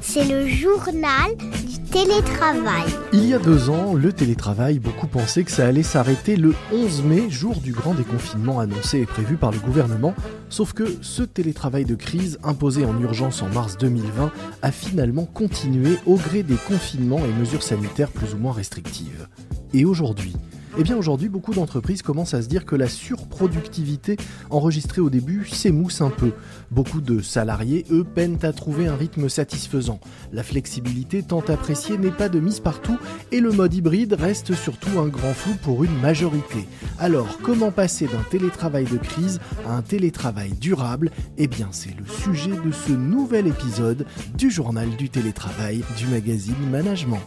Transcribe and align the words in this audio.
C'est 0.00 0.24
le 0.24 0.48
journal 0.48 1.36
du 1.36 1.78
télétravail. 1.90 2.86
Il 3.12 3.26
y 3.26 3.34
a 3.34 3.38
deux 3.38 3.70
ans, 3.70 3.94
le 3.94 4.12
télétravail, 4.12 4.78
beaucoup 4.78 5.06
pensaient 5.06 5.44
que 5.44 5.50
ça 5.50 5.66
allait 5.66 5.82
s'arrêter 5.82 6.36
le 6.36 6.54
11 6.72 7.02
mai, 7.04 7.30
jour 7.30 7.56
du 7.56 7.72
grand 7.72 7.94
déconfinement 7.94 8.58
annoncé 8.60 9.00
et 9.00 9.06
prévu 9.06 9.36
par 9.36 9.52
le 9.52 9.58
gouvernement. 9.58 10.14
Sauf 10.48 10.72
que 10.72 10.84
ce 11.02 11.22
télétravail 11.22 11.84
de 11.84 11.94
crise, 11.94 12.38
imposé 12.42 12.84
en 12.84 12.98
urgence 13.00 13.42
en 13.42 13.48
mars 13.48 13.76
2020, 13.78 14.30
a 14.62 14.72
finalement 14.72 15.24
continué 15.24 15.98
au 16.06 16.16
gré 16.16 16.42
des 16.42 16.56
confinements 16.56 17.24
et 17.24 17.38
mesures 17.38 17.62
sanitaires 17.62 18.10
plus 18.10 18.34
ou 18.34 18.38
moins 18.38 18.52
restrictives. 18.52 19.28
Et 19.74 19.84
aujourd'hui, 19.84 20.34
eh 20.78 20.84
bien 20.84 20.96
aujourd'hui, 20.96 21.28
beaucoup 21.28 21.52
d'entreprises 21.52 22.02
commencent 22.02 22.34
à 22.34 22.42
se 22.42 22.46
dire 22.46 22.64
que 22.64 22.76
la 22.76 22.86
surproductivité 22.86 24.16
enregistrée 24.48 25.00
au 25.00 25.10
début 25.10 25.44
s'émousse 25.44 26.00
un 26.00 26.10
peu. 26.10 26.30
Beaucoup 26.70 27.00
de 27.00 27.20
salariés, 27.20 27.84
eux, 27.90 28.04
peinent 28.04 28.38
à 28.42 28.52
trouver 28.52 28.86
un 28.86 28.94
rythme 28.94 29.28
satisfaisant. 29.28 29.98
La 30.32 30.44
flexibilité 30.44 31.24
tant 31.24 31.40
appréciée 31.40 31.98
n'est 31.98 32.12
pas 32.12 32.28
de 32.28 32.38
mise 32.38 32.60
partout 32.60 32.96
et 33.32 33.40
le 33.40 33.50
mode 33.50 33.74
hybride 33.74 34.12
reste 34.12 34.54
surtout 34.54 35.00
un 35.00 35.08
grand 35.08 35.34
flou 35.34 35.54
pour 35.62 35.82
une 35.82 35.98
majorité. 36.00 36.68
Alors, 37.00 37.38
comment 37.42 37.72
passer 37.72 38.06
d'un 38.06 38.22
télétravail 38.30 38.84
de 38.84 38.98
crise 38.98 39.40
à 39.66 39.74
un 39.74 39.82
télétravail 39.82 40.52
durable? 40.52 41.10
Eh 41.38 41.48
bien, 41.48 41.70
c'est 41.72 41.96
le 41.98 42.06
sujet 42.06 42.56
de 42.64 42.70
ce 42.70 42.92
nouvel 42.92 43.48
épisode 43.48 44.06
du 44.36 44.48
journal 44.48 44.88
du 44.96 45.10
télétravail 45.10 45.82
du 45.96 46.06
magazine 46.06 46.54
Management. 46.70 47.20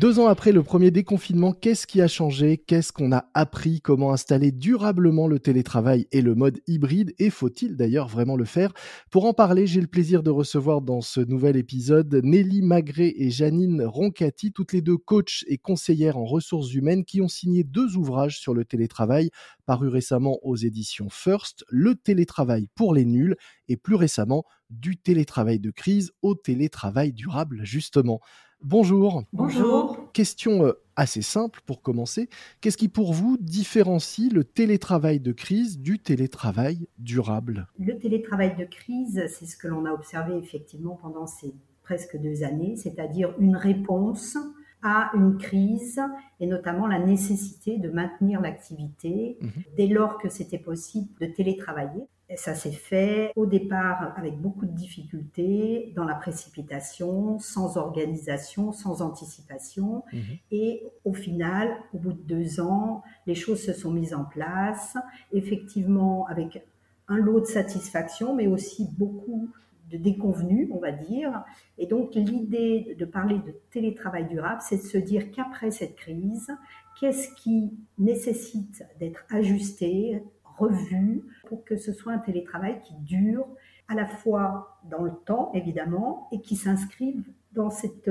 Deux 0.00 0.20
ans 0.20 0.28
après 0.28 0.52
le 0.52 0.62
premier 0.62 0.92
déconfinement, 0.92 1.52
qu'est-ce 1.52 1.84
qui 1.84 2.00
a 2.00 2.06
changé? 2.06 2.56
Qu'est-ce 2.56 2.92
qu'on 2.92 3.10
a 3.10 3.28
appris? 3.34 3.80
Comment 3.80 4.12
installer 4.12 4.52
durablement 4.52 5.26
le 5.26 5.40
télétravail 5.40 6.06
et 6.12 6.22
le 6.22 6.36
mode 6.36 6.60
hybride? 6.68 7.16
Et 7.18 7.30
faut-il 7.30 7.76
d'ailleurs 7.76 8.06
vraiment 8.06 8.36
le 8.36 8.44
faire? 8.44 8.72
Pour 9.10 9.24
en 9.24 9.34
parler, 9.34 9.66
j'ai 9.66 9.80
le 9.80 9.88
plaisir 9.88 10.22
de 10.22 10.30
recevoir 10.30 10.82
dans 10.82 11.00
ce 11.00 11.18
nouvel 11.18 11.56
épisode 11.56 12.20
Nelly 12.22 12.62
Magré 12.62 13.12
et 13.16 13.30
Janine 13.30 13.82
Roncati, 13.82 14.52
toutes 14.52 14.72
les 14.72 14.82
deux 14.82 14.98
coachs 14.98 15.42
et 15.48 15.58
conseillères 15.58 16.16
en 16.16 16.26
ressources 16.26 16.72
humaines 16.74 17.04
qui 17.04 17.20
ont 17.20 17.26
signé 17.26 17.64
deux 17.64 17.96
ouvrages 17.96 18.38
sur 18.38 18.54
le 18.54 18.64
télétravail, 18.64 19.30
parus 19.66 19.90
récemment 19.90 20.38
aux 20.42 20.54
éditions 20.54 21.08
First, 21.10 21.64
Le 21.70 21.96
télétravail 21.96 22.68
pour 22.76 22.94
les 22.94 23.04
nuls 23.04 23.34
et 23.66 23.76
plus 23.76 23.96
récemment 23.96 24.44
du 24.70 24.96
télétravail 24.96 25.58
de 25.58 25.72
crise 25.72 26.12
au 26.22 26.36
télétravail 26.36 27.12
durable 27.12 27.62
justement. 27.64 28.20
Bonjour. 28.62 29.22
Bonjour. 29.32 30.12
Question 30.12 30.64
euh, 30.64 30.72
assez 30.96 31.22
simple 31.22 31.60
pour 31.64 31.80
commencer. 31.80 32.28
Qu'est-ce 32.60 32.76
qui 32.76 32.88
pour 32.88 33.12
vous 33.12 33.36
différencie 33.38 34.32
le 34.32 34.42
télétravail 34.42 35.20
de 35.20 35.32
crise 35.32 35.78
du 35.78 35.98
télétravail 35.98 36.88
durable? 36.98 37.68
Le 37.78 37.96
télétravail 37.98 38.56
de 38.56 38.64
crise, 38.64 39.22
c'est 39.28 39.46
ce 39.46 39.56
que 39.56 39.68
l'on 39.68 39.84
a 39.84 39.92
observé 39.92 40.36
effectivement 40.36 40.98
pendant 41.00 41.26
ces 41.26 41.54
presque 41.84 42.20
deux 42.20 42.42
années, 42.42 42.76
c'est-à-dire 42.76 43.34
une 43.38 43.56
réponse 43.56 44.36
à 44.82 45.10
une 45.14 45.38
crise 45.38 46.00
et 46.38 46.46
notamment 46.46 46.86
la 46.86 46.98
nécessité 46.98 47.78
de 47.78 47.88
maintenir 47.88 48.40
l'activité 48.40 49.38
mmh 49.40 49.48
dès 49.76 49.86
lors 49.86 50.18
que 50.18 50.28
c'était 50.28 50.58
possible 50.58 51.08
de 51.20 51.26
télétravailler. 51.26 52.02
Ça 52.36 52.54
s'est 52.54 52.72
fait 52.72 53.32
au 53.36 53.46
départ 53.46 54.12
avec 54.16 54.38
beaucoup 54.38 54.66
de 54.66 54.72
difficultés, 54.72 55.92
dans 55.96 56.04
la 56.04 56.14
précipitation, 56.14 57.38
sans 57.38 57.78
organisation, 57.78 58.72
sans 58.72 59.00
anticipation. 59.00 60.04
Mmh 60.12 60.18
et 60.50 60.82
au 61.04 61.12
final, 61.12 61.68
au 61.92 61.98
bout 61.98 62.12
de 62.12 62.22
deux 62.22 62.60
ans, 62.60 63.02
les 63.26 63.34
choses 63.34 63.62
se 63.62 63.72
sont 63.72 63.90
mises 63.90 64.14
en 64.14 64.24
place, 64.24 64.96
effectivement 65.32 66.26
avec 66.26 66.62
un 67.08 67.16
lot 67.16 67.40
de 67.40 67.46
satisfaction, 67.46 68.34
mais 68.34 68.46
aussi 68.46 68.88
beaucoup 68.98 69.50
de 69.90 69.96
déconvenus, 69.96 70.68
on 70.70 70.78
va 70.78 70.92
dire. 70.92 71.44
Et 71.78 71.86
donc 71.86 72.14
l'idée 72.14 72.96
de 72.98 73.04
parler 73.04 73.36
de 73.38 73.54
télétravail 73.70 74.28
durable, 74.28 74.60
c'est 74.62 74.76
de 74.76 74.82
se 74.82 74.98
dire 74.98 75.30
qu'après 75.30 75.70
cette 75.70 75.96
crise, 75.96 76.50
qu'est-ce 76.98 77.34
qui 77.34 77.72
nécessite 77.98 78.84
d'être 78.98 79.24
ajusté, 79.30 80.22
revu, 80.58 81.22
pour 81.48 81.64
que 81.64 81.76
ce 81.76 81.92
soit 81.92 82.12
un 82.12 82.18
télétravail 82.18 82.80
qui 82.82 82.94
dure 82.96 83.46
à 83.88 83.94
la 83.94 84.06
fois 84.06 84.80
dans 84.90 85.02
le 85.02 85.12
temps, 85.24 85.50
évidemment, 85.54 86.28
et 86.32 86.40
qui 86.40 86.56
s'inscrive 86.56 87.22
dans 87.52 87.70
cette 87.70 88.10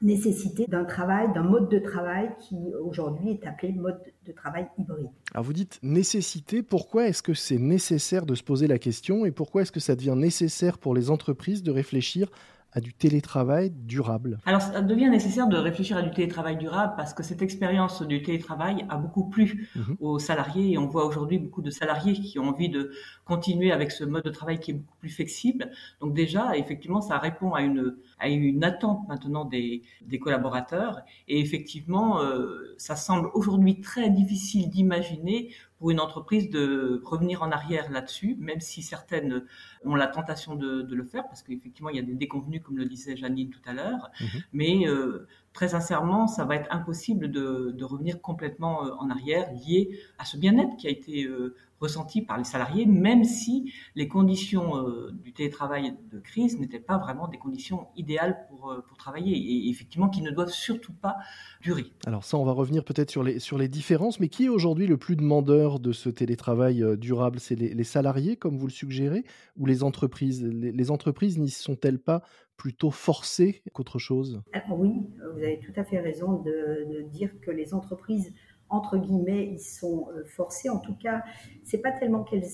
nécessité 0.00 0.66
d'un 0.68 0.84
travail, 0.84 1.32
d'un 1.32 1.42
mode 1.42 1.68
de 1.68 1.78
travail 1.78 2.30
qui 2.40 2.56
aujourd'hui 2.74 3.30
est 3.30 3.46
appelé 3.46 3.72
mode 3.72 4.00
de 4.26 4.32
travail 4.32 4.68
hybride. 4.78 5.08
Alors 5.32 5.44
vous 5.44 5.52
dites 5.52 5.78
nécessité, 5.82 6.62
pourquoi 6.62 7.08
est-ce 7.08 7.22
que 7.22 7.34
c'est 7.34 7.58
nécessaire 7.58 8.26
de 8.26 8.34
se 8.34 8.42
poser 8.42 8.66
la 8.66 8.78
question 8.78 9.24
et 9.24 9.30
pourquoi 9.30 9.62
est-ce 9.62 9.72
que 9.72 9.80
ça 9.80 9.96
devient 9.96 10.14
nécessaire 10.16 10.78
pour 10.78 10.94
les 10.94 11.10
entreprises 11.10 11.62
de 11.62 11.70
réfléchir 11.70 12.30
à 12.72 12.80
du 12.80 12.92
télétravail 12.92 13.70
durable 13.70 14.38
Alors, 14.44 14.60
ça 14.60 14.82
devient 14.82 15.08
nécessaire 15.08 15.48
de 15.48 15.56
réfléchir 15.56 15.96
à 15.96 16.02
du 16.02 16.10
télétravail 16.10 16.56
durable 16.56 16.94
parce 16.96 17.14
que 17.14 17.22
cette 17.22 17.40
expérience 17.40 18.02
du 18.02 18.22
télétravail 18.22 18.84
a 18.88 18.96
beaucoup 18.96 19.28
plu 19.28 19.68
mhm. 19.74 19.96
aux 20.00 20.18
salariés 20.18 20.72
et 20.72 20.78
on 20.78 20.86
voit 20.86 21.06
aujourd'hui 21.06 21.38
beaucoup 21.38 21.62
de 21.62 21.70
salariés 21.70 22.12
qui 22.12 22.38
ont 22.38 22.48
envie 22.48 22.68
de 22.68 22.92
continuer 23.24 23.72
avec 23.72 23.90
ce 23.90 24.04
mode 24.04 24.24
de 24.24 24.30
travail 24.30 24.60
qui 24.60 24.72
est 24.72 24.74
beaucoup 24.74 24.96
plus 24.98 25.10
flexible. 25.10 25.70
Donc 26.00 26.14
déjà, 26.14 26.56
effectivement, 26.56 27.00
ça 27.00 27.18
répond 27.18 27.54
à 27.54 27.62
une, 27.62 27.96
à 28.18 28.28
une 28.28 28.62
attente 28.64 29.08
maintenant 29.08 29.44
des, 29.44 29.82
des 30.02 30.18
collaborateurs 30.18 31.00
et 31.26 31.40
effectivement, 31.40 32.20
euh, 32.20 32.74
ça 32.76 32.96
semble 32.96 33.30
aujourd'hui 33.34 33.80
très 33.80 34.10
difficile 34.10 34.68
d'imaginer 34.68 35.50
pour 35.78 35.90
une 35.90 36.00
entreprise 36.00 36.50
de 36.50 37.00
revenir 37.04 37.42
en 37.42 37.50
arrière 37.52 37.90
là-dessus, 37.90 38.36
même 38.40 38.60
si 38.60 38.82
certaines 38.82 39.44
ont 39.84 39.94
la 39.94 40.08
tentation 40.08 40.56
de, 40.56 40.82
le 40.82 41.04
faire, 41.04 41.26
parce 41.28 41.42
qu'effectivement, 41.42 41.90
il 41.90 41.96
y 41.96 42.00
a 42.00 42.02
des 42.02 42.14
déconvenus, 42.14 42.62
comme 42.62 42.76
le 42.76 42.84
disait 42.84 43.16
Janine 43.16 43.50
tout 43.50 43.60
à 43.64 43.72
l'heure. 43.72 44.10
Mhm. 44.20 44.42
Mais 44.52 44.88
euh, 44.88 45.26
très 45.52 45.68
sincèrement, 45.68 46.26
ça 46.26 46.44
va 46.44 46.56
être 46.56 46.68
impossible 46.70 47.30
de, 47.30 47.84
revenir 47.84 48.20
complètement 48.20 48.84
euh, 48.84 48.90
en 48.98 49.08
arrière 49.08 49.50
lié 49.52 49.98
à 50.18 50.24
ce 50.24 50.36
bien-être 50.36 50.76
qui 50.76 50.88
a 50.88 50.90
été 50.90 51.24
euh, 51.24 51.54
ressenti 51.80 52.22
par 52.22 52.38
les 52.38 52.44
salariés, 52.44 52.86
même 52.86 53.24
si 53.24 53.72
les 53.94 54.08
conditions 54.08 54.76
euh, 54.76 55.12
du 55.12 55.32
télétravail 55.32 55.96
de 56.10 56.18
crise 56.18 56.58
n'étaient 56.58 56.80
pas 56.80 56.98
vraiment 56.98 57.28
des 57.28 57.38
conditions 57.38 57.88
idéales 57.96 58.46
pour, 58.48 58.74
pour 58.86 58.96
travailler 58.96 59.36
et 59.36 59.68
effectivement 59.68 60.08
qui 60.08 60.22
ne 60.22 60.30
doivent 60.30 60.50
surtout 60.50 60.92
pas 60.92 61.16
durer. 61.62 61.86
Alors 62.06 62.24
ça, 62.24 62.36
on 62.36 62.44
va 62.44 62.52
revenir 62.52 62.84
peut-être 62.84 63.10
sur 63.10 63.22
les, 63.22 63.38
sur 63.38 63.58
les 63.58 63.68
différences, 63.68 64.20
mais 64.20 64.28
qui 64.28 64.46
est 64.46 64.48
aujourd'hui 64.48 64.86
le 64.86 64.96
plus 64.96 65.16
demandeur 65.16 65.80
de 65.80 65.92
ce 65.92 66.08
télétravail 66.08 66.84
durable? 66.96 67.40
C'est 67.40 67.54
les, 67.54 67.84
salariés, 67.84 68.36
comme 68.36 68.56
vous 68.56 68.66
le 68.66 68.72
suggérez, 68.72 69.24
ou 69.56 69.66
les 69.66 69.82
entreprises? 69.82 70.44
Les, 70.44 70.72
les 70.72 70.90
entreprises 70.90 71.38
n'y 71.38 71.50
sont-elles 71.50 71.98
pas 71.98 72.22
plutôt 72.58 72.90
forcées 72.90 73.62
qu'autre 73.72 73.98
chose? 73.98 74.42
Ah, 74.52 74.62
Oui, 74.70 75.06
vous 75.32 75.38
avez 75.38 75.60
tout 75.60 75.72
à 75.76 75.84
fait 75.84 76.00
raison 76.00 76.42
de, 76.42 77.08
dire 77.08 77.30
que 77.40 77.50
les 77.50 77.72
entreprises 77.72 78.34
entre 78.70 78.98
guillemets, 78.98 79.46
ils 79.46 79.60
sont 79.60 80.08
euh, 80.10 80.24
forcés. 80.24 80.68
En 80.68 80.78
tout 80.78 80.94
cas, 80.94 81.22
c'est 81.64 81.78
pas 81.78 81.92
tellement 81.92 82.24
qu'elles 82.24 82.48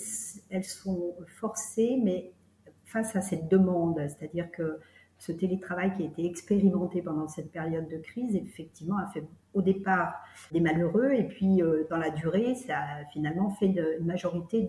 elles 0.50 0.64
sont 0.64 1.14
forcées, 1.41 1.98
mais 2.02 2.32
face 2.84 3.16
à 3.16 3.20
cette 3.20 3.48
demande, 3.48 3.97
c'est-à-dire 3.97 4.50
que 4.50 4.78
ce 5.19 5.32
télétravail 5.32 5.92
qui 5.97 6.02
a 6.02 6.06
été 6.06 6.26
expérimenté 6.26 7.00
pendant 7.00 7.28
cette 7.28 7.50
période 7.50 7.88
de 7.88 7.97
crise, 7.97 8.36
effectivement, 8.36 8.98
a 8.98 9.06
fait 9.06 9.25
au 9.54 9.62
départ 9.62 10.14
des 10.52 10.60
malheureux, 10.60 11.12
et 11.12 11.25
puis 11.25 11.62
euh, 11.62 11.84
dans 11.88 11.97
la 11.97 12.10
durée, 12.10 12.54
ça 12.54 12.78
a 12.78 13.04
finalement 13.12 13.50
fait 13.50 13.66
une 13.66 14.06
majorité 14.06 14.66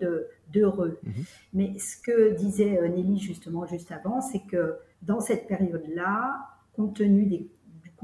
d'heureux. 0.52 0.98
Mmh 1.02 1.10
mais 1.52 1.78
ce 1.78 1.96
que 2.00 2.34
disait 2.34 2.78
euh, 2.78 2.88
Nelly 2.88 3.18
justement 3.18 3.66
juste 3.66 3.90
avant, 3.92 4.20
c'est 4.20 4.46
que 4.46 4.76
dans 5.02 5.20
cette 5.20 5.46
période-là, 5.46 6.36
compte 6.74 6.96
tenu 6.96 7.26
des 7.26 7.48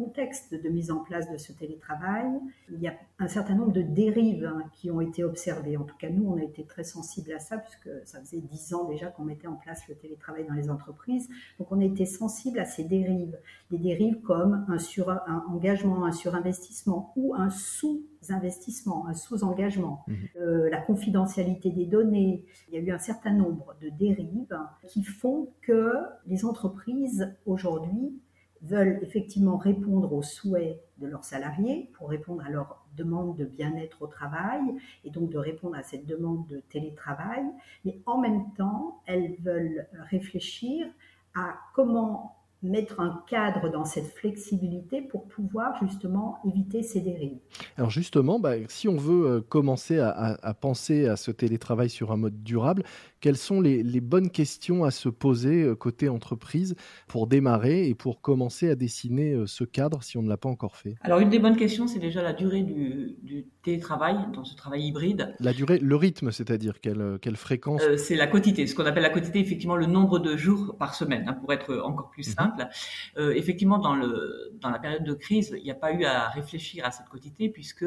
contexte 0.03 0.55
de 0.55 0.69
mise 0.69 0.91
en 0.91 0.99
place 0.99 1.31
de 1.31 1.37
ce 1.37 1.53
télétravail, 1.53 2.27
il 2.71 2.81
y 2.81 2.89
a 2.89 2.95
un 3.19 3.29
certain 3.29 3.55
nombre 3.55 3.73
de 3.73 3.83
dérives 3.83 4.45
hein, 4.45 4.65
qui 4.73 4.91
ont 4.91 5.01
été 5.01 5.23
observées. 5.23 5.77
En 5.77 5.85
tout 5.85 5.97
cas, 5.97 6.11
nous, 6.11 6.29
on 6.29 6.37
a 6.37 6.43
été 6.43 6.65
très 6.65 6.83
sensibles 6.83 7.33
à 7.33 7.39
ça, 7.39 7.59
puisque 7.59 7.89
ça 8.05 8.21
faisait 8.21 8.41
dix 8.41 8.75
ans 8.75 8.85
déjà 8.89 9.07
qu'on 9.07 9.25
mettait 9.25 9.47
en 9.47 9.55
place 9.55 9.87
le 9.89 9.95
télétravail 9.95 10.45
dans 10.47 10.55
les 10.55 10.71
entreprises. 10.71 11.29
Donc, 11.59 11.71
on 11.71 11.81
a 11.81 11.85
été 11.85 12.05
sensible 12.05 12.59
à 12.59 12.65
ces 12.65 12.85
dérives. 12.85 13.39
Des 13.71 13.79
dérives 13.79 14.21
comme 14.23 14.65
un, 14.69 14.79
sur, 14.79 15.09
un 15.09 15.45
engagement, 15.49 16.05
un 16.05 16.13
surinvestissement 16.13 17.13
ou 17.17 17.35
un 17.35 17.51
sous-investissement, 17.51 19.07
un 19.07 19.15
sous-engagement, 19.15 20.05
mmh. 20.07 20.15
euh, 20.41 20.71
la 20.71 20.81
confidentialité 20.81 21.71
des 21.71 21.87
données. 21.87 22.45
Il 22.69 22.75
y 22.75 22.79
a 22.79 22.81
eu 22.81 22.91
un 22.91 22.99
certain 22.99 23.33
nombre 23.33 23.77
de 23.81 23.89
dérives 23.89 24.59
qui 24.89 25.05
font 25.05 25.51
que 25.61 25.93
les 26.27 26.45
entreprises 26.45 27.33
aujourd'hui 27.47 28.21
veulent 28.63 29.01
effectivement 29.03 29.57
répondre 29.57 30.13
aux 30.13 30.23
souhaits 30.23 30.81
de 30.99 31.07
leurs 31.07 31.25
salariés 31.25 31.91
pour 31.95 32.09
répondre 32.09 32.43
à 32.45 32.51
leur 32.51 32.85
demande 32.97 33.37
de 33.37 33.45
bien-être 33.45 34.03
au 34.03 34.07
travail 34.07 34.61
et 35.05 35.11
donc 35.11 35.31
de 35.31 35.39
répondre 35.39 35.77
à 35.77 35.83
cette 35.83 36.07
demande 36.07 36.47
de 36.47 36.63
télétravail, 36.71 37.45
mais 37.85 37.99
en 38.07 38.19
même 38.19 38.53
temps, 38.57 39.01
elles 39.07 39.37
veulent 39.41 39.87
réfléchir 40.11 40.87
à 41.35 41.55
comment 41.75 42.37
mettre 42.63 43.01
un 43.01 43.23
cadre 43.29 43.69
dans 43.69 43.85
cette 43.85 44.07
flexibilité 44.07 45.03
pour 45.03 45.27
pouvoir 45.27 45.77
justement 45.85 46.39
éviter 46.47 46.83
ces 46.83 47.01
dérives. 47.01 47.39
Alors 47.77 47.91
justement, 47.91 48.39
bah, 48.39 48.53
si 48.69 48.89
on 48.89 48.97
veut 48.97 49.27
euh, 49.27 49.41
commencer 49.41 49.99
à, 49.99 50.55
penser 50.61 51.07
à 51.07 51.17
ce 51.17 51.33
télétravail 51.33 51.91
sur 51.91 52.13
un 52.13 52.17
mode 52.17 52.43
durable, 52.45 52.85
quelles 53.23 53.39
sont 53.39 53.61
les, 53.61 54.01
bonnes 54.01 54.31
questions 54.31 54.85
à 54.85 54.91
se 54.91 55.09
poser 55.09 55.63
euh, 55.63 55.77
côté 55.77 56.09
entreprise 56.09 56.75
pour 57.07 57.29
démarrer 57.29 57.89
et 57.89 57.95
pour 57.95 58.21
commencer 58.21 58.69
à 58.69 58.75
dessiner 58.75 59.33
euh, 59.33 59.47
ce 59.47 59.63
cadre 59.63 60.03
si 60.03 60.19
on 60.19 60.23
ne 60.23 60.29
l'a 60.29 60.37
pas 60.37 60.49
encore 60.49 60.77
fait? 60.77 60.97
Alors, 61.03 61.21
une 61.21 61.31
des 61.31 61.39
bonnes 61.39 61.57
questions, 61.57 61.87
c'est 61.87 62.01
déjà 62.01 62.21
la 62.21 62.33
durée 62.33 62.63
du, 62.63 63.47
télétravail, 63.63 64.17
dans 64.35 64.45
ce 64.45 64.57
travail 64.57 64.83
hybride. 64.83 65.37
La 65.39 65.53
durée, 65.53 65.79
le 65.79 65.95
rythme, 65.95 66.33
c'est-à-dire 66.33 66.81
quelle, 66.81 67.19
quelle 67.23 67.37
fréquence? 67.37 67.81
C'est 67.97 68.17
la 68.17 68.27
quantité, 68.27 68.67
ce 68.67 68.75
qu'on 68.75 68.87
appelle 68.87 69.05
la 69.05 69.11
quantité, 69.11 69.39
effectivement, 69.39 69.77
le 69.77 69.87
nombre 69.87 70.19
de 70.19 70.37
jours 70.37 70.75
par 70.77 70.97
semaine, 70.97 71.29
hein, 71.29 71.35
pour 71.35 71.53
être 71.53 71.81
encore 71.85 72.11
plus 72.11 72.29
mhm. 72.29 72.35
simple. 72.35 72.69
effectivement, 73.17 73.79
dans, 73.79 73.95
le, 73.95 74.53
dans 74.61 74.71
la 74.71 74.81
période 74.81 75.05
de 75.05 75.15
crise, 75.15 75.55
il 75.57 75.63
n'y 75.63 75.71
a 75.71 75.77
pas 75.77 75.93
eu 75.93 76.05
à 76.05 76.29
réfléchir 76.29 76.85
à 76.85 76.91
cette 76.91 77.09
quantité 77.09 77.49
puisque 77.49 77.87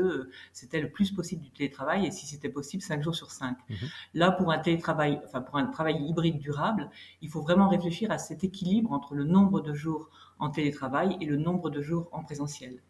c'était 0.53 0.79
le 0.79 0.89
plus 0.89 1.11
possible 1.11 1.41
du 1.41 1.51
télétravail 1.51 2.05
et 2.05 2.11
si 2.11 2.25
c'était 2.25 2.47
possible, 2.47 2.81
5 2.81 3.03
jours 3.03 3.15
sur 3.15 3.31
5. 3.31 3.57
Mhm. 3.69 3.75
Là, 4.13 4.31
pour 4.31 4.53
un 4.53 4.59
télétravail, 4.59 5.19
enfin 5.25 5.41
pour 5.41 5.57
un 5.57 5.65
travail 5.65 6.01
hybride 6.07 6.37
durable, 6.39 6.89
il 7.21 7.29
faut 7.29 7.41
vraiment 7.41 7.67
réfléchir 7.67 8.11
à 8.11 8.17
cet 8.17 8.43
équilibre 8.43 8.91
entre 8.91 9.15
le 9.15 9.23
nombre 9.23 9.61
de 9.61 9.73
jours 9.73 10.09
en 10.39 10.49
télétravail 10.49 11.17
et 11.21 11.25
le 11.25 11.37
nombre 11.37 11.69
de 11.69 11.81
jours 11.81 12.09
en 12.11 12.23
présentiel. 12.23 12.81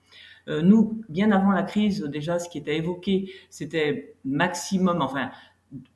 Euh, 0.47 0.61
nous, 0.61 1.01
bien 1.09 1.31
avant 1.31 1.51
la 1.51 1.63
crise, 1.63 2.01
déjà, 2.03 2.39
ce 2.39 2.49
qui 2.49 2.57
était 2.57 2.77
évoqué, 2.77 3.31
c'était 3.49 4.15
maximum, 4.23 5.01
enfin, 5.01 5.31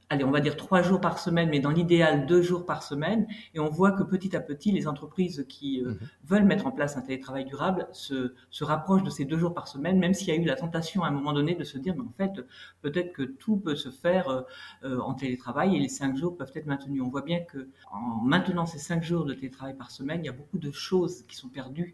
allez, 0.10 0.24
on 0.24 0.32
va 0.32 0.42
dire 0.42 0.58
trois 0.58 0.82
jours 0.82 1.00
par 1.00 1.20
semaine, 1.20 1.50
mais 1.50 1.60
dans 1.60 1.70
l'idéal 1.70 2.26
deux 2.26 2.42
jours 2.42 2.66
par 2.66 2.82
semaine. 2.82 3.28
Et 3.54 3.60
on 3.60 3.70
voit 3.70 3.92
que 3.92 4.04
petit 4.04 4.36
à 4.36 4.42
petit, 4.42 4.72
les 4.72 4.88
entreprises 4.88 5.46
qui 5.48 5.84
euh, 5.84 5.90
mhm. 5.90 6.00
veulent 6.26 6.46
mettre 6.46 6.66
en 6.66 6.72
place 6.72 6.98
un 6.98 7.02
télétravail 7.02 7.46
durable 7.46 7.88
se, 7.92 8.34
se 8.50 8.64
rapprochent 8.64 9.04
de 9.04 9.12
ces 9.12 9.26
deux 9.26 9.38
jours 9.38 9.54
par 9.54 9.68
semaine, 9.68 10.00
même 10.00 10.14
s'il 10.14 10.30
y 10.30 10.32
a 10.32 10.36
eu 10.36 10.44
la 10.44 10.56
tentation 10.56 11.04
à 11.04 11.08
un 11.08 11.12
moment 11.12 11.32
donné 11.32 11.56
de 11.56 11.64
se 11.64 11.78
dire, 11.78 11.96
mais 11.96 12.04
en 12.04 12.14
fait, 12.18 12.44
peut-être 12.82 13.14
que 13.14 13.24
tout 13.24 13.58
peut 13.58 13.76
se 13.76 13.90
faire 13.90 14.30
euh, 14.30 14.42
euh, 14.84 15.00
en 15.00 15.14
télétravail 15.14 15.76
et 15.76 15.80
les 15.80 15.90
cinq 15.90 16.18
jours 16.18 16.36
peuvent 16.36 16.52
être 16.56 16.66
maintenus. 16.66 17.02
On 17.04 17.10
voit 17.10 17.22
bien 17.22 17.42
que 17.42 17.70
en 17.92 18.22
maintenant 18.24 18.66
ces 18.66 18.80
cinq 18.80 19.04
jours 19.04 19.26
de 19.26 19.34
télétravail 19.34 19.78
par 19.78 19.92
semaine, 19.92 20.22
il 20.24 20.26
y 20.26 20.30
a 20.30 20.34
beaucoup 20.34 20.58
de 20.58 20.72
choses 20.72 21.24
qui 21.28 21.36
sont 21.36 21.50
perdues 21.50 21.94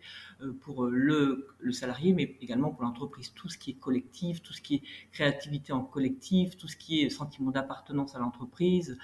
pour 0.61 0.85
le, 0.85 1.47
le 1.59 1.71
salarié, 1.71 2.13
mais 2.13 2.37
également 2.41 2.69
pour 2.69 2.83
l'entreprise. 2.83 3.33
Tout 3.33 3.49
ce 3.49 3.57
qui 3.57 3.71
est 3.71 3.75
collectif, 3.79 4.41
tout 4.41 4.53
ce 4.53 4.61
qui 4.61 4.75
est 4.75 4.83
créativité 5.11 5.73
en 5.73 5.81
collectif, 5.81 6.57
tout 6.57 6.67
ce 6.67 6.75
qui 6.75 7.01
est 7.01 7.09
sentiment 7.09 7.51
d'appartenance 7.51 8.04
à 8.13 8.19
l'entreprise. 8.19 8.97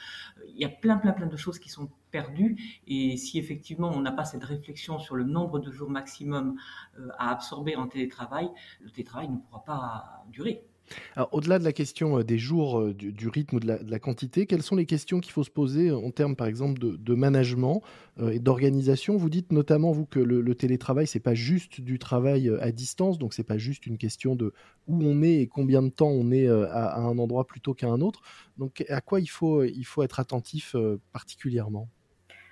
Il 0.47 0.57
y 0.57 0.65
a 0.65 0.69
plein, 0.69 0.97
plein, 0.97 1.13
plein 1.13 1.27
de 1.27 1.37
choses 1.37 1.57
qui 1.57 1.69
sont 1.69 1.89
perdues. 2.11 2.81
Et 2.87 3.17
si 3.17 3.39
effectivement 3.39 3.89
on 3.89 4.01
n'a 4.01 4.11
pas 4.11 4.25
cette 4.25 4.43
réflexion 4.43 4.99
sur 4.99 5.15
le 5.15 5.23
nombre 5.23 5.59
de 5.59 5.71
jours 5.71 5.89
maximum 5.89 6.59
euh, 6.99 7.09
à 7.17 7.31
absorber 7.31 7.75
en 7.75 7.87
télétravail, 7.87 8.49
le 8.81 8.91
télétravail 8.91 9.29
ne 9.29 9.37
pourra 9.37 9.63
pas 9.63 10.25
durer. 10.29 10.67
Au-delà 11.31 11.59
de 11.59 11.63
la 11.63 11.73
question 11.73 12.19
euh, 12.19 12.23
des 12.23 12.37
jours, 12.37 12.79
euh, 12.79 12.93
du, 12.93 13.27
rythme 13.27 13.57
ou 13.57 13.59
de 13.59 13.67
la, 13.67 13.99
quantité, 13.99 14.45
quelles 14.45 14.63
sont 14.63 14.75
les 14.75 14.85
questions 14.85 15.19
qu'il 15.19 15.31
faut 15.31 15.43
se 15.43 15.49
poser 15.49 15.89
euh, 15.89 15.97
en 15.97 16.11
termes, 16.11 16.35
par 16.35 16.47
exemple, 16.47 16.79
de, 16.79 17.15
management 17.15 17.81
et 18.19 18.39
d'organisation? 18.39 19.17
Vous 19.17 19.29
dites 19.29 19.51
notamment, 19.51 19.91
vous, 19.91 20.05
que 20.05 20.19
le, 20.19 20.41
le 20.41 20.55
télétravail, 20.55 21.07
c'est 21.07 21.19
pas 21.19 21.33
juste 21.33 21.81
du 21.81 21.99
travail 21.99 22.51
à 22.61 22.71
distance, 22.71 23.19
donc 23.19 23.33
c'est 23.33 23.43
pas 23.43 23.57
juste 23.57 23.85
une 23.85 23.97
question 23.97 24.35
de 24.35 24.53
où 24.87 25.03
on 25.03 25.21
est 25.21 25.41
et 25.41 25.47
combien 25.47 25.81
de 25.81 25.89
temps 25.89 26.09
on 26.09 26.31
est 26.31 26.47
à, 26.47 26.97
un 26.97 27.17
endroit 27.17 27.45
plutôt 27.45 27.73
qu'à 27.73 27.87
un 27.87 28.01
autre. 28.01 28.21
Donc, 28.57 28.83
à 28.89 29.01
quoi 29.01 29.19
il 29.19 29.29
faut, 29.29 29.63
il 29.63 29.83
faut 29.83 30.03
être 30.03 30.19
attentif 30.19 30.75
particulièrement? 31.11 31.89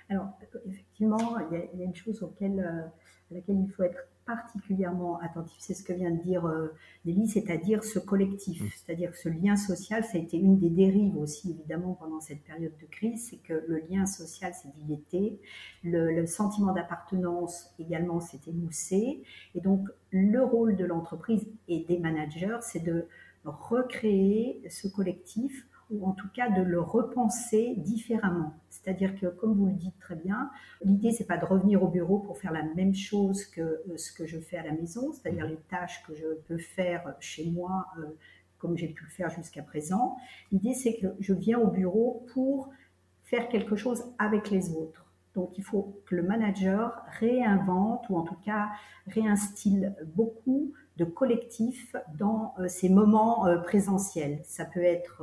Alors, 0.08 0.28
effectivement, 0.66 1.38
il 1.50 1.58
y, 1.78 1.82
a, 1.82 1.84
une 1.84 1.94
chose 1.94 2.22
à 2.22 3.34
laquelle 3.34 3.60
il 3.60 3.70
faut 3.70 3.82
être 3.82 3.98
particulièrement 4.34 5.18
attentif, 5.20 5.56
c'est 5.58 5.74
ce 5.74 5.82
que 5.82 5.92
vient 5.92 6.10
de 6.10 6.22
dire 6.22 6.46
euh, 6.46 6.68
Nelly, 7.04 7.28
c'est-à-dire 7.28 7.82
ce 7.82 7.98
collectif, 7.98 8.62
mmh. 8.62 8.68
c'est-à-dire 8.76 9.14
ce 9.14 9.28
lien 9.28 9.56
social, 9.56 10.04
ça 10.04 10.18
a 10.18 10.20
été 10.20 10.36
une 10.36 10.58
des 10.58 10.70
dérives 10.70 11.16
aussi 11.16 11.50
évidemment 11.50 11.94
pendant 11.94 12.20
cette 12.20 12.42
période 12.42 12.72
de 12.80 12.86
crise, 12.86 13.28
c'est 13.30 13.38
que 13.38 13.64
le 13.66 13.82
lien 13.90 14.06
social 14.06 14.54
s'est 14.54 14.72
dilaté, 14.76 15.40
le, 15.82 16.12
le 16.12 16.26
sentiment 16.26 16.72
d'appartenance 16.72 17.74
également 17.78 18.20
s'est 18.20 18.40
émoussé, 18.46 19.22
et 19.54 19.60
donc 19.60 19.88
le 20.10 20.42
rôle 20.42 20.76
de 20.76 20.84
l'entreprise 20.84 21.46
et 21.68 21.84
des 21.84 21.98
managers, 21.98 22.58
c'est 22.62 22.84
de 22.84 23.06
recréer 23.44 24.62
ce 24.68 24.88
collectif 24.88 25.66
ou 25.90 26.06
en 26.06 26.12
tout 26.12 26.28
cas 26.34 26.48
de 26.48 26.62
le 26.62 26.80
repenser 26.80 27.74
différemment. 27.78 28.54
C'est-à-dire 28.68 29.18
que, 29.18 29.26
comme 29.26 29.54
vous 29.54 29.66
le 29.66 29.72
dites 29.72 29.98
très 29.98 30.14
bien, 30.14 30.50
l'idée 30.82 31.10
c'est 31.10 31.26
pas 31.26 31.36
de 31.36 31.44
revenir 31.44 31.82
au 31.82 31.88
bureau 31.88 32.18
pour 32.18 32.38
faire 32.38 32.52
la 32.52 32.62
même 32.62 32.94
chose 32.94 33.44
que 33.44 33.60
euh, 33.60 33.96
ce 33.96 34.12
que 34.12 34.26
je 34.26 34.38
fais 34.38 34.56
à 34.56 34.62
la 34.62 34.72
maison, 34.72 35.12
c'est-à-dire 35.12 35.46
les 35.46 35.58
tâches 35.68 36.02
que 36.06 36.14
je 36.14 36.26
peux 36.48 36.58
faire 36.58 37.14
chez 37.20 37.50
moi 37.50 37.86
euh, 37.98 38.04
comme 38.58 38.76
j'ai 38.76 38.88
pu 38.88 39.04
le 39.04 39.10
faire 39.10 39.30
jusqu'à 39.30 39.62
présent. 39.62 40.16
L'idée 40.52 40.74
c'est 40.74 40.96
que 40.96 41.08
je 41.18 41.32
viens 41.32 41.58
au 41.58 41.68
bureau 41.68 42.26
pour 42.32 42.70
faire 43.24 43.48
quelque 43.48 43.76
chose 43.76 44.04
avec 44.18 44.50
les 44.50 44.70
autres. 44.70 45.06
Donc 45.34 45.58
il 45.58 45.64
faut 45.64 46.02
que 46.06 46.14
le 46.14 46.22
manager 46.22 47.02
réinvente 47.18 48.08
ou 48.10 48.16
en 48.16 48.22
tout 48.22 48.36
cas 48.44 48.68
réinstille 49.06 49.92
beaucoup 50.14 50.72
de 50.96 51.04
collectifs 51.04 51.96
dans 52.18 52.54
euh, 52.58 52.68
ces 52.68 52.88
moments 52.88 53.46
présentiels. 53.64 54.40
Ça 54.44 54.64
peut 54.64 54.82
être 54.82 55.22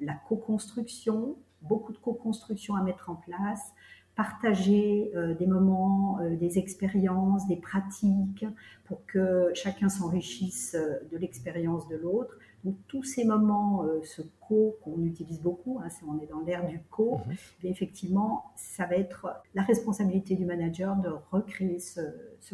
la 0.00 0.14
co-construction, 0.28 1.36
beaucoup 1.62 1.92
de 1.92 1.98
co-construction 1.98 2.74
à 2.76 2.82
mettre 2.82 3.10
en 3.10 3.14
place, 3.14 3.72
partager 4.14 5.10
euh, 5.16 5.34
des 5.34 5.46
moments, 5.46 6.20
euh, 6.20 6.36
des 6.36 6.58
expériences, 6.58 7.46
des 7.48 7.56
pratiques 7.56 8.46
pour 8.84 9.04
que 9.06 9.50
chacun 9.54 9.88
s'enrichisse 9.88 10.74
euh, 10.74 11.00
de 11.10 11.18
l'expérience 11.18 11.88
de 11.88 11.96
l'autre. 11.96 12.38
Donc 12.64 12.76
tous 12.86 13.02
ces 13.02 13.24
moments, 13.24 13.84
ce 14.04 14.22
co 14.48 14.76
qu'on 14.82 15.02
utilise 15.04 15.40
beaucoup, 15.40 15.80
hein, 15.82 15.88
on 16.08 16.20
est 16.20 16.26
dans 16.26 16.40
l'ère 16.40 16.66
du 16.66 16.80
co, 16.90 17.18
mhm. 17.18 17.34
mais 17.62 17.70
effectivement, 17.70 18.52
ça 18.56 18.86
va 18.86 18.96
être 18.96 19.28
la 19.54 19.62
responsabilité 19.62 20.36
du 20.36 20.44
manager 20.44 20.96
de 20.96 21.10
recréer 21.30 21.78
ce, 21.78 22.00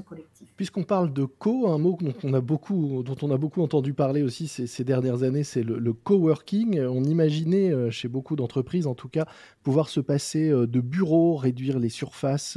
collectif. 0.06 0.52
Puisqu'on 0.56 0.84
parle 0.84 1.12
de 1.12 1.24
co, 1.24 1.68
un 1.68 1.78
mot 1.78 1.98
dont 2.00 2.14
on 2.22 2.32
a 2.32 2.40
beaucoup, 2.40 3.02
dont 3.02 3.16
on 3.22 3.30
a 3.30 3.36
beaucoup 3.36 3.60
entendu 3.60 3.92
parler 3.92 4.22
aussi 4.22 4.46
ces, 4.46 4.84
dernières 4.84 5.24
années, 5.24 5.44
c'est 5.44 5.62
le, 5.62 5.78
le, 5.78 5.92
coworking. 5.92 6.80
On 6.80 7.04
imaginait 7.04 7.72
euh, 7.72 7.90
chez 7.90 8.08
beaucoup 8.08 8.36
d'entreprises, 8.36 8.86
en 8.86 8.94
tout 8.94 9.08
cas, 9.08 9.26
pouvoir 9.62 9.88
se 9.88 10.00
passer 10.00 10.48
euh, 10.50 10.66
de 10.66 10.80
bureaux, 10.80 11.34
réduire 11.36 11.78
les 11.78 11.88
surfaces 11.88 12.56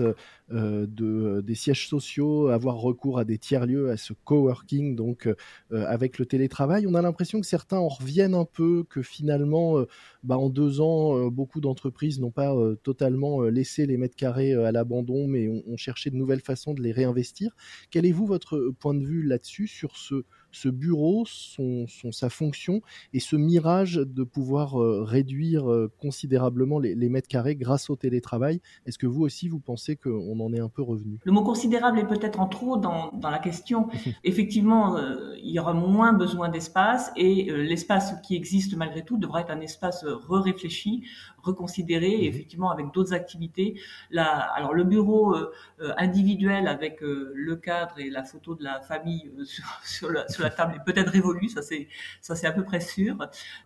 euh, 0.51 0.86
de, 0.88 1.41
des 1.41 1.56
sièges 1.56 1.88
sociaux, 1.88 2.50
avoir 2.50 2.75
recours 2.75 3.18
à 3.18 3.25
des 3.25 3.38
tiers-lieux, 3.38 3.89
à 3.89 3.97
ce 3.97 4.13
coworking, 4.13 4.95
donc 4.95 5.27
avec 5.71 6.19
le 6.19 6.25
télétravail. 6.25 6.86
On 6.88 6.94
a 6.94 7.01
l'impression 7.01 7.41
que 7.41 7.47
certains 7.47 7.77
en 7.77 7.88
reviennent 7.88 8.36
un 8.36 8.45
peu, 8.45 8.86
que 8.89 9.01
finalement, 9.01 9.23
euh, 9.30 9.86
bah, 10.24 10.38
en 10.38 10.50
deux 10.50 10.81
ans, 10.81 11.18
euh, 11.18 11.30
beaucoup 11.30 11.62
d'entreprises 11.62 12.20
n'ont 12.20 12.31
pas 12.31 12.54
euh, 12.56 12.75
totalement 12.75 13.42
laissé 13.44 13.86
les 13.86 13.98
mètres 13.98 14.16
carrés 14.16 14.54
à 14.54 14.72
l'abandon, 14.72 15.27
mais 15.27 15.48
ont, 15.50 15.77
cherché 15.77 16.10
de 16.10 16.15
nouvelles 16.15 16.42
façons 16.42 16.74
de 16.74 16.82
les 16.82 16.92
réinvestir. 16.92 17.56
Quel 17.89 18.06
est 18.06 18.12
vous 18.12 18.25
votre 18.25 18.74
point 18.80 18.94
de 18.94 19.03
vue 19.03 19.24
là-dessus 19.24 19.68
sur 19.68 19.98
ce, 19.98 20.24
ce 20.53 20.69
bureau, 20.69 21.25
son, 21.25 21.86
sa 22.12 22.29
fonction 22.29 22.81
et 23.12 23.19
ce 23.19 23.36
mirage 23.36 23.95
de 23.95 24.24
pouvoir 24.24 24.75
réduire 25.05 25.65
considérablement 26.00 26.79
les, 26.79 27.10
mètres 27.10 27.27
carrés 27.27 27.55
grâce 27.55 27.89
au 27.89 27.95
télétravail 27.95 28.62
Est-ce 28.86 28.98
que 28.98 29.07
vous 29.07 29.24
aussi, 29.24 29.50
vous 29.50 29.60
pensez 29.60 29.95
qu'on 29.95 30.39
en 30.39 30.53
est 30.53 30.60
un 30.60 30.69
peu 30.69 30.81
revenu? 30.81 31.19
Le 31.24 31.31
mot 31.31 31.43
considérable 31.43 32.00
est 32.00 32.07
peut-être 32.07 32.39
en 32.39 32.48
trop 32.48 32.77
dans, 32.77 33.12
dans 33.13 33.29
la 33.29 33.39
question. 33.39 33.88
Effectivement, 34.24 34.98
il 35.38 35.51
y 35.51 35.60
aura 35.60 35.74
moins 35.74 36.13
besoin 36.13 36.50
d'espace 36.50 37.12
et 37.15 37.45
l'espace 37.51 38.15
qui 38.22 38.36
existe 38.36 38.75
malgré 38.75 39.03
tout, 39.03 39.17
devra 39.17 39.41
être 39.41 39.51
un 39.51 39.62
espace 39.62 40.03
re-réfléchi, 40.05 41.03
reconsidéré, 41.41 42.17
mhm. 42.17 42.24
effectivement 42.24 42.72
avec 42.72 42.91
d'autres 42.93 43.13
activités. 43.13 43.79
Là, 44.12 44.25
alors 44.55 44.74
le 44.74 44.83
bureau 44.83 45.36
euh, 45.36 45.51
euh, 45.81 45.93
individuel 45.98 46.67
avec 46.67 47.03
euh, 47.03 47.31
le 47.36 47.55
cadre 47.55 48.00
et 48.00 48.10
la 48.10 48.24
photo 48.24 48.55
de 48.55 48.63
la 48.63 48.81
famille 48.81 49.31
sur, 49.45 49.65
sur, 49.83 50.12
la, 50.12 50.27
sur 50.29 50.42
la 50.43 50.50
table 50.50 50.75
est 50.75 50.83
peut-être 50.83 51.09
révolu, 51.09 51.50
ça 51.50 51.62
c'est 51.62 51.88
ça 52.21 52.35
c'est 52.35 52.47
à 52.47 52.51
peu 52.51 52.63
près 52.63 52.79
sûr. 52.79 53.17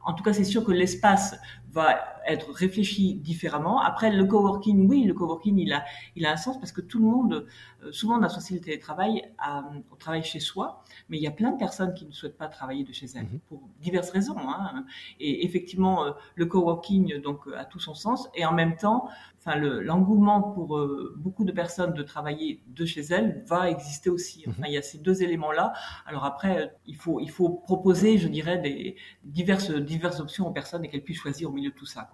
En 0.04 0.14
tout 0.14 0.24
cas, 0.24 0.34
c'est 0.34 0.44
sûr 0.44 0.64
que 0.64 0.72
l'espace 0.72 1.40
va 1.72 2.00
être 2.26 2.52
réfléchi 2.52 3.16
différemment. 3.16 3.82
Après, 3.82 4.12
le 4.12 4.26
coworking, 4.26 4.88
oui, 4.88 5.04
le 5.04 5.14
coworking, 5.14 5.58
il 5.58 5.74
a, 5.74 5.84
il 6.16 6.26
a 6.26 6.32
un 6.32 6.38
sens 6.38 6.60
parce 6.60 6.72
que 6.72 6.82
tout 6.82 7.00
le 7.00 7.06
monde, 7.06 7.46
souvent 7.92 8.20
on 8.20 8.24
associe 8.24 8.60
le 8.60 8.64
télétravail 8.64 9.24
à, 9.38 9.70
au 9.92 9.96
travail 9.96 10.24
chez 10.24 10.40
soi, 10.40 10.84
mais 11.10 11.18
il 11.18 11.24
y 11.24 11.28
a 11.28 11.32
plein 11.32 11.52
de 11.52 11.58
personnes 11.58 11.94
qui 11.94 12.06
ne 12.06 12.12
souhaitent 12.12 12.38
pas 12.38 12.48
travailler 12.48 12.84
de 12.84 12.94
chez 12.94 13.08
elles 13.16 13.24
mhm. 13.24 13.40
pour 13.48 13.62
diverses 13.80 14.10
raisons. 14.10 14.38
Hein. 14.38 14.86
Et 15.20 15.46
effectivement, 15.46 16.06
le 16.36 16.46
coworking 16.46 17.22
donc 17.22 17.42
a 17.56 17.66
tout 17.66 17.80
son 17.80 17.94
sens. 17.94 18.30
Et 18.34 18.46
en 18.46 18.54
même 18.54 18.76
temps, 18.76 19.10
enfin, 19.48 19.60
l'engouement 19.60 20.42
pour 20.42 20.78
euh, 20.78 21.16
beaucoup 21.18 21.46
de 21.46 21.52
personnes 21.52 21.94
de 21.94 22.04
travailler 22.04 22.62
de 22.68 22.86
chez 22.86 23.02
elles 23.02 23.44
va 23.48 23.70
exister 23.70 24.10
aussi. 24.10 24.44
Enfin, 24.48 24.64
mhm. 24.64 24.68
il 24.68 24.74
y 24.74 24.78
a 24.78 24.82
ces 24.82 24.98
deux 24.98 25.24
éléments-là. 25.24 25.74
Alors 26.06 26.26
après, 26.26 26.74
il 26.86 26.96
faut, 26.96 27.20
il 27.20 27.30
faut 27.30 27.50
proposer, 27.50 28.18
je 28.18 28.28
dirais, 28.28 28.58
des 28.58 28.96
diverses, 29.24 29.72
diverses 29.72 30.20
options 30.20 30.48
aux 30.48 30.52
personnes 30.52 30.84
et 30.86 30.90
qu'elles 30.90 31.04
puissent 31.04 31.22
choisir 31.22 31.50
au 31.50 31.54
milieu 31.54 31.72
de 31.72 31.76
tout 31.76 31.86
ça. 31.86 32.10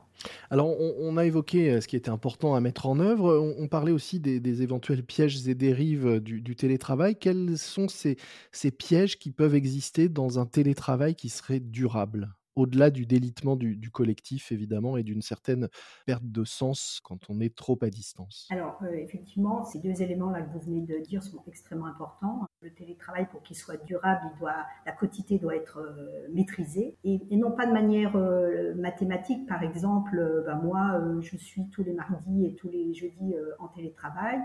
Alors, 0.52 0.68
on, 0.80 1.18
a 1.18 1.25
évoqué 1.25 1.72
euh, 1.72 1.82
ce 1.82 1.88
qui 1.88 1.96
était 1.96 2.12
important 2.12 2.54
à 2.54 2.62
mettre 2.62 2.86
en 2.86 3.00
œuvre. 3.00 3.54
On, 3.58 3.68
parlait 3.68 3.92
aussi 3.92 4.20
des, 4.20 4.62
éventuels 4.62 5.04
pièges 5.04 5.48
et 5.48 5.56
dérives 5.56 6.20
du, 6.20 6.42
du 6.42 6.56
télétravail. 6.56 7.16
Quels 7.16 7.58
sont 7.58 7.88
ces, 7.88 8.18
ces 8.52 8.70
pièges 8.70 9.18
qui 9.18 9.32
peuvent 9.32 9.56
exister 9.56 10.10
dans 10.10 10.40
un 10.40 10.46
télétravail 10.46 11.16
qui 11.16 11.30
serait 11.30 11.60
durable? 11.60 12.36
Au-delà 12.56 12.90
du 12.90 13.06
délitement 13.06 13.56
du, 13.56 13.92
collectif, 13.92 14.52
évidemment, 14.52 14.98
et 14.98 15.04
d'une 15.04 15.22
certaine 15.22 15.70
perte 16.06 16.24
de 16.26 16.44
sens 16.44 17.00
quand 17.04 17.30
on 17.30 17.40
est 17.40 17.56
trop 17.56 17.78
à 17.82 17.90
distance 17.90 18.48
Alors, 18.52 18.80
euh, 18.84 18.94
effectivement, 18.94 19.64
ces 19.66 19.80
deux 19.80 20.02
éléments-là 20.02 20.42
que 20.42 20.52
vous 20.54 20.60
venez 20.60 20.82
de 20.82 21.00
dire 21.00 21.24
sont 21.24 21.44
extrêmement 21.48 21.88
importants. 21.88 22.48
Le 22.62 22.74
télétravail, 22.74 23.28
pour 23.30 23.44
qu'il 23.44 23.56
soit 23.56 23.84
durable, 23.86 24.22
il 24.34 24.40
doit, 24.40 24.66
la 24.86 24.92
quotité 24.92 25.38
doit 25.38 25.56
être 25.56 25.80
euh, 25.80 26.28
maîtrisée, 26.34 26.98
et, 27.04 27.20
non 27.32 27.52
pas 27.52 27.66
de 27.66 27.74
manière 27.74 28.16
euh, 28.16 28.74
mathématique. 28.76 29.48
Par 29.48 29.64
exemple, 29.64 30.44
ben 30.46 30.56
moi, 30.56 31.02
je 31.22 31.36
suis 31.38 31.68
tous 31.70 31.84
les 31.84 31.94
mardis 31.94 32.46
et 32.46 32.56
tous 32.56 32.70
les 32.70 32.94
jeudis 32.94 33.36
en 33.60 33.68
télétravail. 33.68 34.40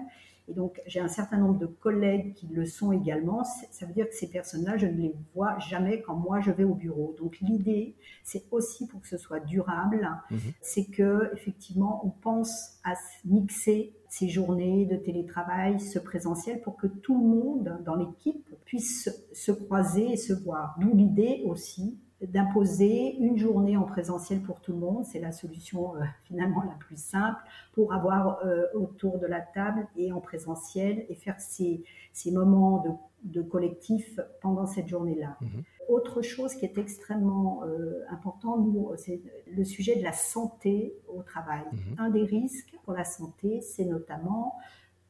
Et 0.48 0.54
donc, 0.54 0.80
j'ai 0.86 1.00
un 1.00 1.08
certain 1.08 1.36
nombre 1.36 1.58
de 1.58 1.66
collègues 1.66 2.32
qui 2.34 2.46
le 2.48 2.64
sont 2.64 2.92
également. 2.92 3.44
Ça 3.44 3.86
veut 3.86 3.92
dire 3.92 4.08
que 4.08 4.14
ces 4.14 4.30
personnes-là, 4.30 4.78
je 4.78 4.86
ne 4.86 4.96
les 4.96 5.14
vois 5.34 5.58
jamais 5.58 6.00
quand 6.00 6.14
moi 6.14 6.40
je 6.40 6.50
vais 6.50 6.64
au 6.64 6.74
bureau. 6.74 7.14
Donc, 7.18 7.38
l'idée, 7.40 7.96
c'est 8.24 8.44
aussi 8.50 8.86
pour 8.86 9.00
que 9.02 9.08
ce 9.08 9.18
soit 9.18 9.40
durable, 9.40 10.08
mhm. 10.30 10.38
c'est 10.62 10.86
que 10.86 11.30
effectivement, 11.34 12.00
on 12.04 12.10
pense 12.10 12.78
à 12.84 12.94
mixer 13.24 13.94
ces 14.08 14.28
journées 14.28 14.86
de 14.86 14.96
télétravail, 14.96 15.78
ce 15.80 15.98
présentiel, 15.98 16.62
pour 16.62 16.76
que 16.76 16.86
tout 16.86 17.20
le 17.20 17.26
monde 17.26 17.82
dans 17.84 17.94
l'équipe 17.94 18.48
puisse 18.64 19.10
se 19.32 19.52
croiser 19.52 20.12
et 20.12 20.16
se 20.16 20.32
voir. 20.32 20.76
D'où 20.80 20.94
l'idée 20.94 21.42
aussi 21.46 21.98
d'imposer 22.20 23.16
une 23.16 23.38
journée 23.38 23.76
en 23.76 23.84
présentiel 23.84 24.40
pour 24.40 24.60
tout 24.60 24.72
le 24.72 24.78
monde. 24.78 25.04
C'est 25.04 25.20
la 25.20 25.30
solution 25.30 25.94
euh, 25.96 26.00
finalement 26.24 26.62
la 26.62 26.74
plus 26.78 27.00
simple 27.00 27.40
pour 27.72 27.92
avoir 27.92 28.44
euh, 28.44 28.64
autour 28.74 29.18
de 29.18 29.26
la 29.26 29.40
table 29.40 29.86
et 29.96 30.10
en 30.10 30.20
présentiel 30.20 31.06
et 31.08 31.14
faire 31.14 31.40
ces, 31.40 31.84
ces 32.12 32.32
moments 32.32 32.82
de, 32.82 32.90
de, 33.38 33.42
collectif 33.42 34.18
pendant 34.40 34.66
cette 34.66 34.88
journée-là. 34.88 35.36
Mhm. 35.40 35.62
Autre 35.88 36.20
chose 36.20 36.54
qui 36.54 36.64
est 36.64 36.76
extrêmement 36.76 37.62
euh, 37.64 38.02
important, 38.10 38.58
nous, 38.58 38.90
c'est 38.96 39.22
le 39.46 39.64
sujet 39.64 39.96
de 39.96 40.02
la 40.02 40.12
santé 40.12 40.94
au 41.08 41.22
travail. 41.22 41.62
Mhm. 41.72 41.94
Un 41.98 42.10
des 42.10 42.24
risques 42.24 42.74
pour 42.82 42.94
la 42.94 43.04
santé, 43.04 43.60
c'est 43.60 43.84
notamment 43.84 44.56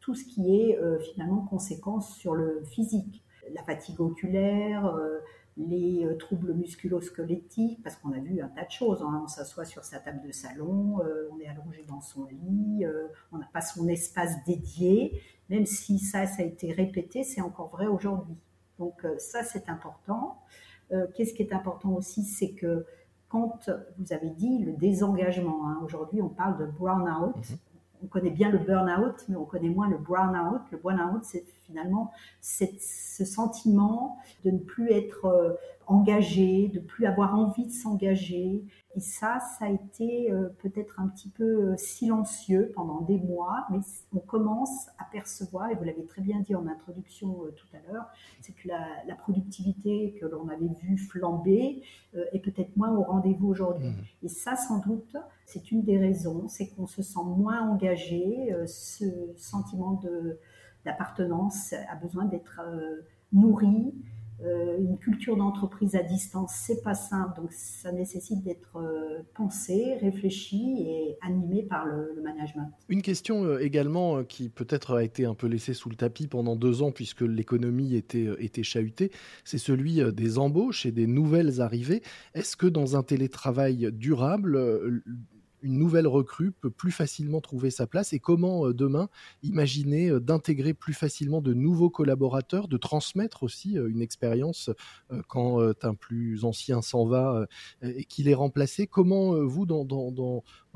tout 0.00 0.14
ce 0.14 0.24
qui 0.24 0.56
est 0.56 0.78
finalement 1.12 1.42
conséquence 1.42 2.16
sur 2.16 2.34
le 2.34 2.62
physique. 2.64 3.22
La 3.52 3.62
fatigue 3.62 4.00
oculaire, 4.00 4.94
les 5.58 6.06
euh, 6.06 6.16
troubles 6.16 6.54
musculo-squelettiques, 6.54 7.82
parce 7.82 7.96
qu'on 7.96 8.12
a 8.12 8.18
vu 8.18 8.40
un 8.40 8.48
tas 8.48 8.64
de 8.64 8.70
choses. 8.70 9.02
Hein. 9.02 9.20
On 9.24 9.26
s'assoit 9.26 9.64
sur 9.64 9.84
sa 9.84 9.98
table 9.98 10.20
de 10.26 10.32
salon, 10.32 11.00
euh, 11.00 11.28
on 11.32 11.40
est 11.40 11.48
allongé 11.48 11.84
dans 11.86 12.00
son 12.00 12.24
lit, 12.26 12.84
euh, 12.84 13.08
on 13.32 13.38
n'a 13.38 13.48
pas 13.52 13.60
son 13.60 13.88
espace 13.88 14.44
dédié. 14.46 15.20
Même 15.50 15.66
si 15.66 15.98
ça, 15.98 16.26
ça 16.26 16.42
a 16.42 16.44
été 16.44 16.72
répété, 16.72 17.24
c'est 17.24 17.40
encore 17.40 17.68
vrai 17.68 17.86
aujourd'hui. 17.86 18.36
Donc 18.78 19.04
ça, 19.18 19.42
c'est 19.42 19.68
important. 19.68 20.38
Qu'est-ce 21.14 21.34
qui 21.34 21.42
est 21.42 21.52
important 21.52 21.94
aussi, 21.94 22.22
c'est 22.22 22.52
que 22.52 22.86
quand 23.28 23.68
vous 23.98 24.12
avez 24.12 24.30
dit 24.30 24.58
le 24.58 24.72
désengagement, 24.72 25.68
hein, 25.68 25.80
aujourd'hui 25.82 26.22
on 26.22 26.28
parle 26.28 26.58
de 26.58 26.66
brown-out, 26.66 27.34
mhm 27.34 27.58
on 28.02 28.06
connaît 28.06 28.30
bien 28.30 28.50
le 28.50 28.58
burn-out, 28.58 29.24
mais 29.28 29.36
on 29.36 29.44
connaît 29.44 29.68
moins 29.68 29.88
le 29.88 29.98
brown-out. 29.98 30.62
Le 30.70 30.78
brown-out, 30.78 31.24
c'est 31.24 31.44
finalement 31.68 32.10
ce 32.40 33.24
sentiment 33.24 34.18
de 34.44 34.50
ne 34.50 34.58
plus 34.58 34.90
être 34.92 35.26
euh, 35.26 35.54
engagé, 35.86 36.68
de 36.68 36.80
plus 36.80 37.06
avoir 37.06 37.34
envie 37.34 37.66
de 37.66 37.72
s'engager. 37.72 38.64
Et 38.94 39.00
ça, 39.00 39.38
ça 39.58 39.66
a 39.66 39.70
été 39.70 40.30
euh, 40.30 40.48
peut-être 40.58 41.00
un 41.00 41.08
petit 41.08 41.28
peu 41.30 41.44
euh, 41.44 41.76
silencieux 41.76 42.72
pendant 42.74 43.00
des 43.02 43.18
mois, 43.18 43.66
mais 43.70 43.78
on 44.14 44.18
commence 44.18 44.88
à 44.98 45.04
percevoir, 45.10 45.70
et 45.70 45.74
vous 45.74 45.84
l'avez 45.84 46.04
très 46.04 46.20
bien 46.20 46.40
dit 46.40 46.54
en 46.54 46.66
introduction 46.66 47.38
tout 47.56 47.66
à 47.76 47.92
l'heure, 47.92 48.06
c'est 48.40 48.52
que 48.52 48.68
la, 48.68 49.14
productivité 49.16 50.16
que 50.20 50.26
l'on 50.26 50.48
avait 50.48 50.72
vue 50.80 50.96
flamber 50.96 51.82
est 52.14 52.38
peut-être 52.38 52.76
moins 52.76 52.94
au 52.94 53.02
rendez-vous 53.02 53.48
aujourd'hui. 53.48 53.88
Mmh. 53.88 54.24
Et 54.24 54.28
ça, 54.28 54.54
sans 54.54 54.78
doute, 54.78 55.16
c'est 55.44 55.72
une 55.72 55.82
des 55.82 55.98
raisons, 55.98 56.46
c'est 56.48 56.68
qu'on 56.68 56.86
se 56.86 57.02
sent 57.02 57.24
moins 57.24 57.68
engagé, 57.68 58.54
ce 58.66 59.04
sentiment 59.36 60.00
d'appartenance 60.88 61.72
a 61.72 61.96
besoin 61.96 62.24
d'être 62.24 62.60
euh, 62.64 63.02
nourri. 63.32 63.94
Euh, 64.40 64.78
une 64.78 64.96
culture 64.98 65.36
d'entreprise 65.36 65.96
à 65.96 66.02
distance, 66.04 66.52
c'est 66.54 66.80
pas 66.84 66.94
simple, 66.94 67.40
donc 67.40 67.52
ça 67.52 67.90
nécessite 67.90 68.40
d'être 68.44 68.80
pensé, 69.34 69.96
réfléchi 70.00 70.76
et 70.78 71.18
animé 71.22 71.64
par 71.64 71.86
le, 71.86 72.20
management. 72.22 72.70
Une 72.88 73.02
question 73.02 73.58
également 73.58 74.22
qui 74.22 74.48
peut-être 74.48 74.94
a 74.94 75.02
été 75.02 75.24
un 75.24 75.34
peu 75.34 75.48
laissée 75.48 75.74
sous 75.74 75.88
le 75.88 75.96
tapis 75.96 76.28
pendant 76.28 76.54
deux 76.54 76.82
ans 76.82 76.92
puisque 76.92 77.22
l'économie 77.22 77.96
était, 77.96 78.28
était 78.38 78.62
chahutée, 78.62 79.10
c'est 79.42 79.58
celui 79.58 80.00
des 80.12 80.38
embauches 80.38 80.86
et 80.86 80.92
des 80.92 81.08
nouvelles 81.08 81.60
arrivées. 81.60 82.02
Est-ce 82.34 82.56
que 82.56 82.68
dans 82.68 82.96
un 82.96 83.02
télétravail 83.02 83.90
durable, 83.90 85.02
une 85.62 85.78
nouvelle 85.78 86.06
recrue 86.06 86.52
peut 86.52 86.70
plus 86.70 86.92
facilement 86.92 87.40
trouver 87.40 87.70
sa 87.70 87.86
place 87.86 88.12
et 88.12 88.18
comment 88.18 88.66
euh, 88.66 88.74
demain 88.74 89.08
imaginer 89.42 90.10
euh, 90.10 90.20
d'intégrer 90.20 90.74
plus 90.74 90.94
facilement 90.94 91.40
de 91.40 91.54
nouveaux 91.54 91.90
collaborateurs, 91.90 92.68
de 92.68 92.76
transmettre 92.76 93.42
aussi 93.42 93.78
euh, 93.78 93.88
une 93.88 94.02
expérience 94.02 94.70
quand 95.28 95.60
un 95.82 95.94
plus 95.94 96.44
ancien 96.44 96.82
s'en 96.82 97.06
va 97.06 97.46
et 97.82 98.04
qu'il 98.04 98.28
est 98.28 98.34
remplacé? 98.34 98.86
Comment 98.86 99.32
vous, 99.44 99.66
dans, 99.66 99.84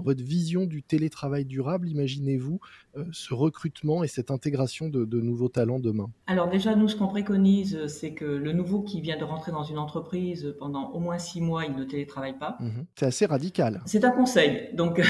votre 0.02 0.22
vision 0.22 0.66
du 0.66 0.82
télétravail 0.82 1.44
durable, 1.44 1.88
imaginez-vous 1.88 2.60
ce 3.12 3.32
recrutement 3.32 4.04
et 4.04 4.08
cette 4.08 4.30
intégration 4.30 4.88
de, 4.88 5.20
nouveaux 5.20 5.48
talents 5.48 5.78
demain? 5.78 6.10
Alors 6.26 6.48
déjà, 6.48 6.74
nous, 6.74 6.88
ce 6.88 6.96
qu'on 6.96 7.08
préconise, 7.08 7.86
c'est 7.86 8.12
que 8.12 8.24
le 8.24 8.52
nouveau 8.52 8.82
qui 8.82 9.00
vient 9.00 9.16
de 9.16 9.24
rentrer 9.24 9.52
dans 9.52 9.62
une 9.62 9.78
entreprise 9.78 10.54
pendant 10.58 10.90
au 10.90 11.00
moins 11.00 11.18
six 11.18 11.40
mois, 11.40 11.64
il 11.64 11.74
ne 11.74 11.84
télétravaille 11.84 12.38
pas. 12.38 12.56
Mmh 12.60 12.82
c'est 12.94 13.06
assez 13.06 13.26
radical. 13.26 13.82
C'est 13.86 14.04
un 14.04 14.10
conseil. 14.10 14.70
Donc 14.74 15.00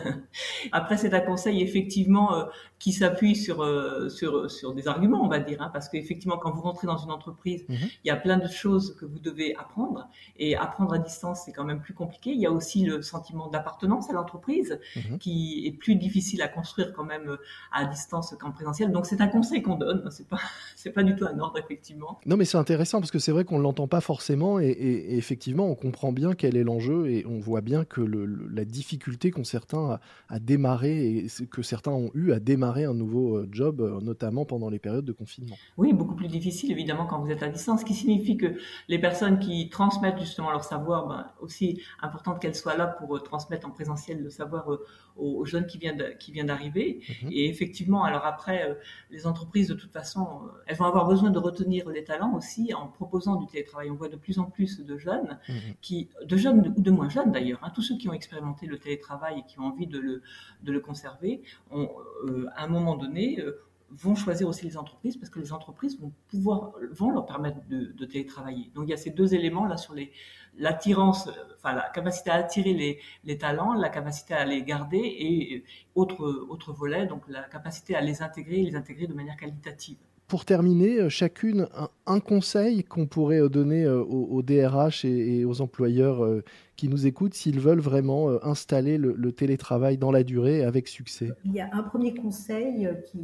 après 0.72 0.96
c'est 0.96 1.14
un 1.14 1.20
conseil 1.20 1.62
effectivement 1.62 2.34
euh, 2.34 2.44
qui 2.78 2.92
s'appuie 2.92 3.36
sur 3.36 3.62
euh, 3.62 4.08
sur 4.08 4.50
sur 4.50 4.74
des 4.74 4.88
arguments 4.88 5.24
on 5.24 5.28
va 5.28 5.38
dire 5.38 5.62
hein, 5.62 5.70
parce 5.72 5.88
qu'effectivement 5.88 6.38
quand 6.38 6.52
vous 6.52 6.62
rentrez 6.62 6.86
dans 6.86 6.98
une 6.98 7.10
entreprise 7.10 7.64
mhm. 7.68 7.76
il 8.04 8.08
y 8.08 8.10
a 8.10 8.16
plein 8.16 8.38
de 8.38 8.48
choses 8.48 8.96
que 8.96 9.04
vous 9.04 9.18
devez 9.18 9.54
apprendre 9.56 10.08
et 10.36 10.56
apprendre 10.56 10.94
à 10.94 10.98
distance 10.98 11.42
c'est 11.44 11.52
quand 11.52 11.64
même 11.64 11.80
plus 11.80 11.94
compliqué. 11.94 12.30
Il 12.30 12.40
y 12.40 12.46
a 12.46 12.52
aussi 12.52 12.84
le 12.84 13.02
sentiment 13.02 13.48
d'appartenance 13.48 14.10
à 14.10 14.12
l'entreprise 14.12 14.21
mhm. 14.24 15.18
qui 15.18 15.66
est 15.66 15.72
plus 15.72 15.96
difficile 15.96 16.42
à 16.42 16.48
construire 16.48 16.92
quand 16.92 17.04
même 17.04 17.28
euh, 17.28 17.36
à 17.72 17.84
distance 17.84 18.34
qu'en 18.38 18.50
présentiel. 18.50 18.90
Donc 18.92 19.06
c'est 19.06 19.20
un 19.20 19.28
conseil 19.28 19.62
qu'on 19.62 19.76
donne. 19.76 20.08
C'est 20.10 20.28
pas 20.28 20.38
c'est 20.76 20.90
pas 20.90 21.02
du 21.02 21.14
tout 21.16 21.24
un 21.24 21.38
ordre 21.38 21.58
effectivement. 21.58 22.20
Non 22.26 22.36
mais 22.36 22.44
c'est 22.44 22.58
intéressant 22.58 23.00
parce 23.00 23.10
que 23.10 23.18
c'est 23.18 23.32
vrai 23.32 23.44
qu'on 23.44 23.58
l'entend 23.58 23.88
pas 23.88 24.00
forcément 24.00 24.58
et, 24.58 24.72
effectivement 25.16 25.66
on 25.66 25.74
comprend 25.74 26.12
bien 26.12 26.34
quel 26.34 26.56
est 26.56 26.64
l'enjeu 26.64 27.08
et 27.08 27.24
on 27.26 27.38
voit 27.38 27.60
bien 27.60 27.84
que 27.84 28.00
le, 28.00 28.26
la 28.26 28.64
difficulté 28.64 29.30
qu'ont 29.30 29.44
certains 29.44 30.00
à, 30.28 30.38
démarrer 30.38 31.16
et 31.16 31.26
que 31.50 31.62
certains 31.62 31.92
ont 31.92 32.10
eu 32.14 32.32
à 32.32 32.40
démarrer 32.40 32.84
un 32.84 32.94
nouveau 32.94 33.36
euh, 33.36 33.48
job, 33.52 33.80
euh, 33.80 34.00
notamment 34.00 34.44
pendant 34.44 34.70
les 34.70 34.78
périodes 34.78 35.04
de 35.04 35.12
confinement. 35.12 35.56
Oui, 35.76 35.92
beaucoup 35.92 36.14
plus 36.14 36.28
difficile 36.28 36.72
évidemment 36.72 37.06
quand 37.06 37.20
vous 37.20 37.30
êtes 37.30 37.42
à 37.42 37.48
distance, 37.48 37.80
ce 37.80 37.84
qui 37.84 37.94
signifie 37.94 38.36
que 38.36 38.56
les 38.88 38.98
personnes 38.98 39.38
qui 39.38 39.68
transmettent 39.68 40.18
justement 40.18 40.50
leur 40.50 40.64
savoir, 40.64 41.06
ben, 41.06 41.26
aussi 41.40 41.80
important 42.00 42.34
qu'elles 42.34 42.54
soient 42.54 42.76
là 42.76 42.86
pour 42.86 43.22
transmettre 43.22 43.66
en 43.66 43.70
présentiel 43.70 44.01
le 44.10 44.30
savoir 44.30 44.68
aux, 45.16 45.44
jeunes 45.44 45.66
qui 45.66 45.78
viennent 45.78 46.46
d'arriver. 46.46 47.00
Mhm. 47.22 47.30
Et 47.32 47.48
effectivement, 47.48 48.04
alors 48.04 48.24
après, 48.24 48.76
les 49.10 49.26
entreprises 49.26 49.68
de 49.68 49.74
toute 49.74 49.92
façon, 49.92 50.42
elles 50.66 50.76
vont 50.76 50.86
avoir 50.86 51.06
besoin 51.06 51.30
de 51.30 51.38
retenir 51.38 51.88
les 51.88 52.04
talents 52.04 52.34
aussi 52.34 52.72
en 52.74 52.86
proposant 52.88 53.36
du 53.36 53.46
télétravail. 53.46 53.90
On 53.90 53.94
voit 53.94 54.08
de 54.08 54.16
plus 54.16 54.38
en 54.38 54.44
plus 54.44 54.80
de 54.80 54.96
jeunes 54.96 55.38
mhm. 55.48 55.54
qui, 55.80 56.08
de 56.24 56.36
jeunes 56.36 56.74
ou 56.76 56.80
de 56.80 56.90
moins 56.90 57.08
jeunes 57.08 57.32
d'ailleurs, 57.32 57.60
hein, 57.62 57.70
tous 57.74 57.82
ceux 57.82 57.96
qui 57.96 58.08
ont 58.08 58.12
expérimenté 58.12 58.66
le 58.66 58.78
télétravail 58.78 59.40
et 59.40 59.42
qui 59.46 59.58
ont 59.58 59.64
envie 59.64 59.86
de 59.86 59.98
le, 59.98 60.22
de 60.62 60.72
le 60.72 60.80
conserver, 60.80 61.42
ont, 61.70 61.90
euh, 62.24 62.46
à 62.54 62.64
un 62.64 62.68
moment 62.68 62.96
donné, 62.96 63.40
euh, 63.40 63.60
vont 63.92 64.14
choisir 64.14 64.48
aussi 64.48 64.64
les 64.64 64.76
entreprises 64.76 65.16
parce 65.16 65.30
que 65.30 65.38
les 65.38 65.52
entreprises 65.52 66.00
vont 66.00 66.12
pouvoir 66.28 66.72
vont 66.92 67.10
leur 67.10 67.26
permettre 67.26 67.58
de, 67.68 68.04
télétravailler. 68.04 68.70
Donc 68.74 68.84
il 68.86 68.90
y 68.90 68.94
a 68.94 68.96
ces 68.96 69.10
deux 69.10 69.34
éléments 69.34 69.66
là 69.66 69.76
sur 69.76 69.94
les 69.94 70.12
l'attirance, 70.58 71.30
enfin 71.56 71.74
la 71.74 71.88
capacité 71.88 72.30
à 72.30 72.34
attirer 72.34 72.74
les, 72.74 73.00
les, 73.24 73.38
talents, 73.38 73.72
la 73.72 73.88
capacité 73.88 74.34
à 74.34 74.44
les 74.44 74.62
garder 74.62 74.98
et 74.98 75.64
autre 75.94 76.46
autre 76.50 76.72
volet 76.72 77.06
donc 77.06 77.22
la 77.28 77.42
capacité 77.42 77.94
à 77.94 78.00
les 78.00 78.22
intégrer 78.22 78.60
et 78.60 78.64
les 78.64 78.76
intégrer 78.76 79.06
de 79.06 79.14
manière 79.14 79.36
qualitative 79.36 79.96
pour 80.32 80.46
terminer, 80.46 80.98
euh, 80.98 81.08
chacune, 81.10 81.68
un, 82.06 82.18
conseil 82.18 82.84
qu'on 82.84 83.06
pourrait 83.06 83.42
euh, 83.42 83.50
donner 83.50 83.84
euh, 83.84 84.00
aux, 84.00 84.40
DRH 84.40 85.04
et, 85.04 85.44
aux 85.44 85.60
employeurs 85.60 86.26
qui 86.74 86.88
nous 86.88 87.06
écoutent 87.06 87.34
s'ils 87.34 87.60
veulent 87.60 87.82
vraiment 87.82 88.42
installer 88.42 88.96
le, 88.96 89.32
télétravail 89.32 89.98
dans 89.98 90.10
la 90.10 90.24
durée 90.24 90.64
avec 90.64 90.88
succès? 90.88 91.32
Il 91.44 91.52
y 91.52 91.60
a 91.60 91.68
un 91.74 91.82
premier 91.82 92.14
conseil 92.14 92.88
qui, 93.04 93.18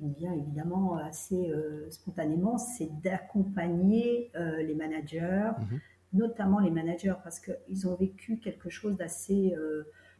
me 0.00 0.14
vient 0.14 0.32
évidemment 0.32 0.96
assez 0.96 1.52
spontanément, 1.90 2.56
c'est 2.56 2.88
d'accompagner 3.02 4.32
les 4.66 4.74
managers, 4.74 5.50
mhm. 5.58 5.80
notamment 6.14 6.58
les 6.58 6.70
managers, 6.70 7.16
parce 7.22 7.38
qu'ils 7.38 7.86
ont 7.86 7.96
vécu 7.96 8.38
quelque 8.38 8.70
chose 8.70 8.96
d'assez 8.96 9.54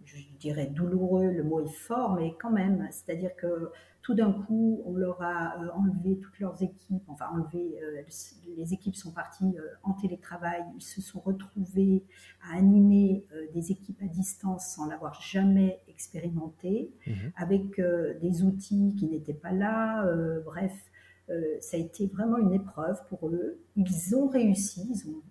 je 0.04 0.16
dirais 0.38 0.66
douloureux, 0.66 1.30
le 1.30 1.42
mot 1.42 1.60
est 1.60 1.72
fort, 1.72 2.14
mais 2.14 2.34
quand 2.40 2.50
même, 2.50 2.88
c'est-à-dire 2.90 3.34
que 3.36 3.70
tout 4.02 4.14
d'un 4.14 4.32
coup, 4.32 4.82
on 4.86 4.94
leur 4.94 5.20
a 5.22 5.62
euh, 5.62 5.68
enlevé 5.74 6.18
toutes 6.18 6.38
leurs 6.40 6.62
équipes, 6.62 7.02
enfin 7.08 7.26
enlevé, 7.32 7.78
euh, 7.82 8.02
les 8.56 8.72
équipes 8.72 8.96
sont 8.96 9.12
parties 9.12 9.54
euh, 9.58 9.62
en 9.82 9.92
télétravail, 9.92 10.64
ils 10.74 10.82
se 10.82 11.02
sont 11.02 11.20
retrouvés 11.20 12.04
à 12.42 12.56
animer 12.56 13.26
des 13.54 13.72
équipes 13.72 14.00
à 14.02 14.06
distance 14.06 14.74
sans 14.74 14.86
l'avoir 14.86 15.20
jamais 15.20 15.82
expérimenté, 15.88 16.90
mmh 17.06 17.12
avec 17.36 17.80
des 18.20 18.42
outils 18.42 18.94
qui 18.98 19.06
n'étaient 19.06 19.34
pas 19.34 19.52
là, 19.52 20.04
bref, 20.44 20.72
ça 21.60 21.76
a 21.76 21.80
été 21.80 22.06
vraiment 22.06 22.38
une 22.38 22.52
épreuve 22.52 22.98
pour 23.08 23.28
eux. 23.28 23.58
Ils 23.76 24.14
ont 24.14 24.28
réussi, 24.28 24.88
ils 24.90 25.08
ont 25.10 25.22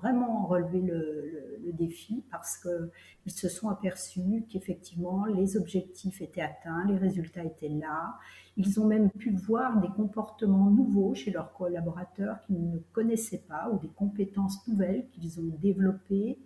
vraiment 0.00 0.46
relevé 0.46 0.80
le, 0.80 1.44
défi 1.72 2.24
parce 2.30 2.56
qu'ils 2.56 3.30
se 3.30 3.48
sont 3.50 3.68
aperçus 3.68 4.46
qu'effectivement 4.48 5.26
les 5.26 5.58
objectifs 5.58 6.22
étaient 6.22 6.40
atteints, 6.40 6.86
les 6.88 6.96
résultats 6.96 7.44
étaient 7.44 7.68
là. 7.68 8.14
Ils 8.56 8.80
ont 8.80 8.86
même 8.86 9.10
pu 9.10 9.30
voir 9.32 9.78
des 9.82 9.88
comportements 9.88 10.70
nouveaux 10.70 11.14
chez 11.14 11.30
leurs 11.30 11.52
collaborateurs 11.52 12.40
qu'ils 12.40 12.70
ne 12.70 12.78
connaissaient 12.92 13.44
pas 13.46 13.70
ou 13.70 13.78
des 13.78 13.88
compétences 13.88 14.66
nouvelles 14.66 15.06
qu'ils 15.10 15.38
ont 15.40 15.56
développées. 15.60 16.38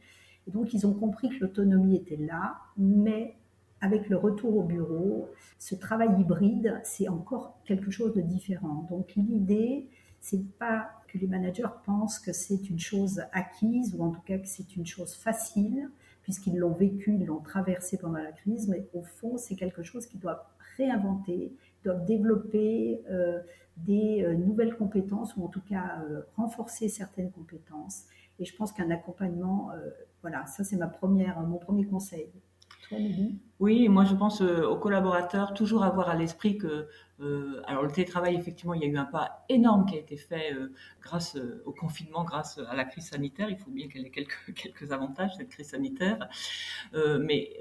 Donc 0.49 0.75
ils 0.75 0.87
ont 0.88 0.92
compris 0.92 1.28
que 1.28 1.44
l'autonomie 1.44 1.94
était 1.94 2.16
là, 2.16 2.56
mais 2.76 3.37
avec 3.80 4.09
le 4.09 4.16
retour 4.16 4.56
au 4.56 4.62
bureau, 4.62 5.28
ce 5.59 5.75
travail 5.75 6.21
hybride, 6.21 6.80
c'est 6.85 7.09
encore 7.09 7.59
quelque 7.64 7.90
chose 7.90 8.12
de 8.14 8.23
différent. 8.23 8.87
Donc 8.90 9.14
l'idée, 9.14 9.88
c'est 10.21 10.44
pas 10.59 10.90
que 11.12 11.19
les 11.19 11.26
managers 11.26 11.69
pensent 11.85 12.19
que 12.19 12.33
c'est 12.33 12.71
une 12.71 12.78
chose 12.78 13.23
acquise 13.33 13.95
ou 13.95 14.02
en 14.02 14.11
tout 14.11 14.23
cas 14.23 14.38
que 14.38 14.49
c'est 14.49 14.76
une 14.76 14.87
chose 14.87 15.14
facile 15.14 15.90
puisqu'ils 16.23 16.57
l'ont 16.57 16.73
vécu, 16.73 17.14
ils 17.14 17.26
l'ont 17.26 17.40
traversé 17.40 17.99
pendant 17.99 18.19
la 18.19 18.33
crise, 18.33 18.69
mais 18.69 18.87
au 18.95 19.02
fond, 19.02 19.37
c'est 19.37 19.57
quelque 19.57 19.83
chose 19.83 20.07
qu'ils 20.07 20.21
doivent 20.21 20.42
réinventer, 20.76 21.52
doivent 21.85 22.04
développer 22.04 23.02
euh, 23.11 23.40
des 23.76 24.23
euh, 24.23 24.35
nouvelles 24.35 24.76
compétences 24.76 25.37
ou 25.37 25.45
en 25.45 25.49
tout 25.49 25.62
cas 25.62 26.04
euh, 26.09 26.23
renforcer 26.37 26.88
certaines 26.88 27.31
compétences. 27.31 28.04
Et 28.38 28.45
je 28.45 28.57
pense 28.57 28.73
qu'un 28.73 28.90
accompagnement, 28.90 29.71
voilà, 30.23 30.47
ça 30.47 30.64
c'est 30.64 30.76
ma 30.76 30.88
première, 30.88 31.38
mon 31.42 31.59
premier 31.59 31.85
conseil. 31.85 32.28
Oui, 33.62 33.88
moi 33.88 34.04
je 34.04 34.14
pense 34.14 34.42
euh, 34.42 34.66
aux 34.66 34.76
collaborateurs, 34.76 35.54
toujours 35.54 35.84
avoir 35.84 36.08
à 36.08 36.16
l'esprit 36.16 36.58
que, 36.58 36.88
euh, 37.20 37.62
alors 37.66 37.84
le 37.84 37.92
télétravail, 37.92 38.34
effectivement, 38.34 38.75
il 38.75 38.82
y 38.82 38.84
a 38.84 38.88
eu 38.88 38.96
un 38.96 39.04
pas 39.04 39.44
énorme 39.49 39.87
qui 39.87 39.94
a 39.94 40.00
été 40.00 40.16
fait 40.16 40.52
euh, 40.52 40.72
grâce 41.00 41.38
au 41.64 41.70
confinement, 41.70 42.25
grâce 42.25 42.58
à 42.68 42.75
la 42.75 42.84
crise 42.84 43.11
sanitaire. 43.11 43.49
Il 43.50 43.56
faut 43.56 43.70
bien 43.70 43.87
qu'elle 43.87 44.04
ait 44.04 44.11
quelques, 44.11 44.90
avantages, 44.90 45.37
cette 45.37 45.49
crise 45.49 45.68
sanitaire. 45.68 46.28
mais 47.20 47.56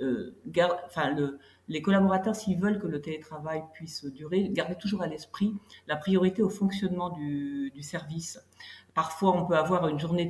les 1.67 1.81
collaborateurs, 1.83 2.35
s'ils 2.35 2.59
veulent 2.59 2.79
que 2.79 2.87
le 2.87 2.99
télétravail 2.99 3.61
puisse 3.73 4.03
durer, 4.05 4.49
gardez 4.49 4.75
toujours 4.75 5.03
à 5.03 5.07
l'esprit 5.07 5.53
la 5.87 5.97
priorité 5.97 6.41
au 6.41 6.49
fonctionnement 6.49 7.11
du 7.11 7.83
service. 7.83 8.39
Parfois, 8.93 9.35
on 9.35 9.45
peut 9.45 9.55
avoir 9.55 9.87
une 9.87 9.99
journée 9.99 10.27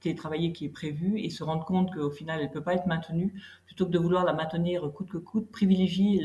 télétravaillée 0.00 0.52
qui 0.52 0.66
est 0.66 0.68
prévue 0.68 1.18
et 1.18 1.30
se 1.30 1.42
rendre 1.42 1.64
compte 1.64 1.92
qu'au 1.92 2.10
final, 2.10 2.40
elle 2.40 2.48
ne 2.48 2.52
peut 2.52 2.62
pas 2.62 2.74
être 2.74 2.86
maintenue. 2.86 3.34
Plutôt 3.66 3.86
que 3.86 3.90
de 3.90 3.98
vouloir 3.98 4.24
la 4.24 4.32
maintenir 4.32 4.90
coûte 4.92 5.10
que 5.10 5.18
coûte, 5.18 5.50
privilégier 5.50 6.24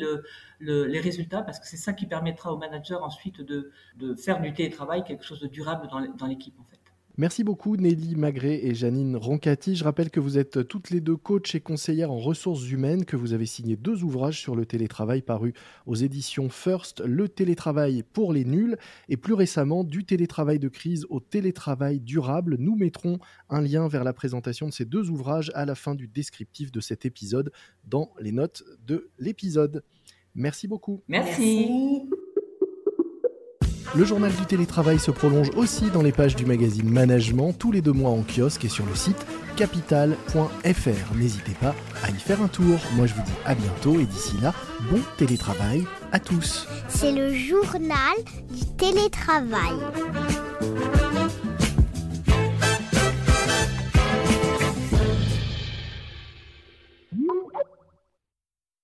le, 0.60 0.86
les 0.86 1.00
résultats 1.00 1.42
parce 1.42 1.60
que 1.60 1.68
c'est 1.68 1.78
ça 1.78 1.94
qui 1.94 2.06
permettra 2.06 2.54
au 2.54 2.58
manager 2.58 3.04
ensuite 3.04 3.42
de, 3.42 3.72
de, 3.96 4.14
faire 4.14 4.40
du 4.40 4.54
télétravail 4.54 5.04
quelque 5.04 5.24
chose 5.24 5.40
de 5.40 5.48
durable 5.48 5.88
dans 5.88 6.28
l'équipe 6.28 6.60
en 6.60 6.64
fait. 6.66 6.79
Merci 7.20 7.44
beaucoup 7.44 7.76
Nelly 7.76 8.16
Magré 8.16 8.62
et 8.64 8.74
Janine 8.74 9.18
Roncati. 9.18 9.76
Je 9.76 9.84
rappelle 9.84 10.10
que 10.10 10.22
vous 10.22 10.38
êtes 10.38 10.66
toutes 10.70 10.90
les 10.90 11.02
deux 11.02 11.18
coachs 11.18 11.54
et 11.54 11.60
conseillères 11.60 12.12
en 12.12 12.18
ressources 12.18 12.72
humaines, 12.72 13.04
que 13.04 13.18
vous 13.18 13.34
avez 13.34 13.46
signé 13.46 13.76
deux 13.76 14.06
ouvrages 14.06 14.40
sur 14.40 14.56
le 14.56 14.66
télétravail 14.66 15.22
parus 15.22 15.52
aux 15.86 15.96
éditions 15.96 16.48
First, 16.48 17.02
Le 17.06 17.28
télétravail 17.28 18.04
pour 18.14 18.32
les 18.32 18.46
nuls 18.46 18.78
et 19.10 19.18
plus 19.18 19.34
récemment 19.34 19.84
du 19.84 20.06
télétravail 20.06 20.60
de 20.60 20.70
crise 20.70 21.06
au 21.10 21.20
télétravail 21.20 22.00
durable. 22.00 22.56
Nous 22.58 22.78
mettrons 22.78 23.20
un 23.50 23.60
lien 23.60 23.90
vers 23.90 24.06
la 24.06 24.14
présentation 24.14 24.70
de 24.70 24.74
ces 24.74 24.86
deux 24.86 25.10
ouvrages 25.10 25.52
à 25.56 25.66
la 25.66 25.76
fin 25.76 25.96
du 25.96 26.08
descriptif 26.08 26.72
de 26.72 26.80
cet 26.80 27.06
épisode 27.06 27.52
dans 27.84 28.14
les 28.22 28.32
notes 28.32 28.64
de 28.88 29.12
l'épisode. 29.20 29.84
Merci 30.36 30.70
beaucoup. 30.70 31.04
Merci. 31.10 32.09
Le 33.96 34.06
journal 34.06 34.32
du 34.32 34.46
télétravail 34.46 35.00
se 35.00 35.10
prolonge 35.10 35.50
aussi 35.56 35.90
dans 35.90 36.04
les 36.04 36.12
pages 36.12 36.36
du 36.36 36.46
magazine 36.46 36.90
Management 36.90 37.54
tous 37.54 37.72
les 37.72 37.82
deux 37.82 37.92
mois 37.92 38.12
en 38.12 38.24
kiosque 38.24 38.66
et 38.66 38.70
sur 38.70 38.86
le 38.86 38.94
site 38.96 39.26
capital.fr. 39.58 41.16
N'hésitez 41.16 41.54
pas 41.60 41.74
à 42.04 42.10
y 42.10 42.14
faire 42.14 42.42
un 42.42 42.48
tour. 42.48 42.78
Moi 42.96 43.08
je 43.08 43.16
vous 43.16 43.24
dis 43.24 43.32
à 43.46 43.56
bientôt 43.56 44.00
et 44.00 44.06
d'ici 44.06 44.38
là, 44.42 44.54
bon 44.92 45.00
télétravail 45.18 45.86
à 46.12 46.20
tous. 46.20 46.68
C'est 46.88 47.12
le 47.12 47.34
journal 47.34 48.16
du 48.52 48.66
télétravail. 48.78 49.76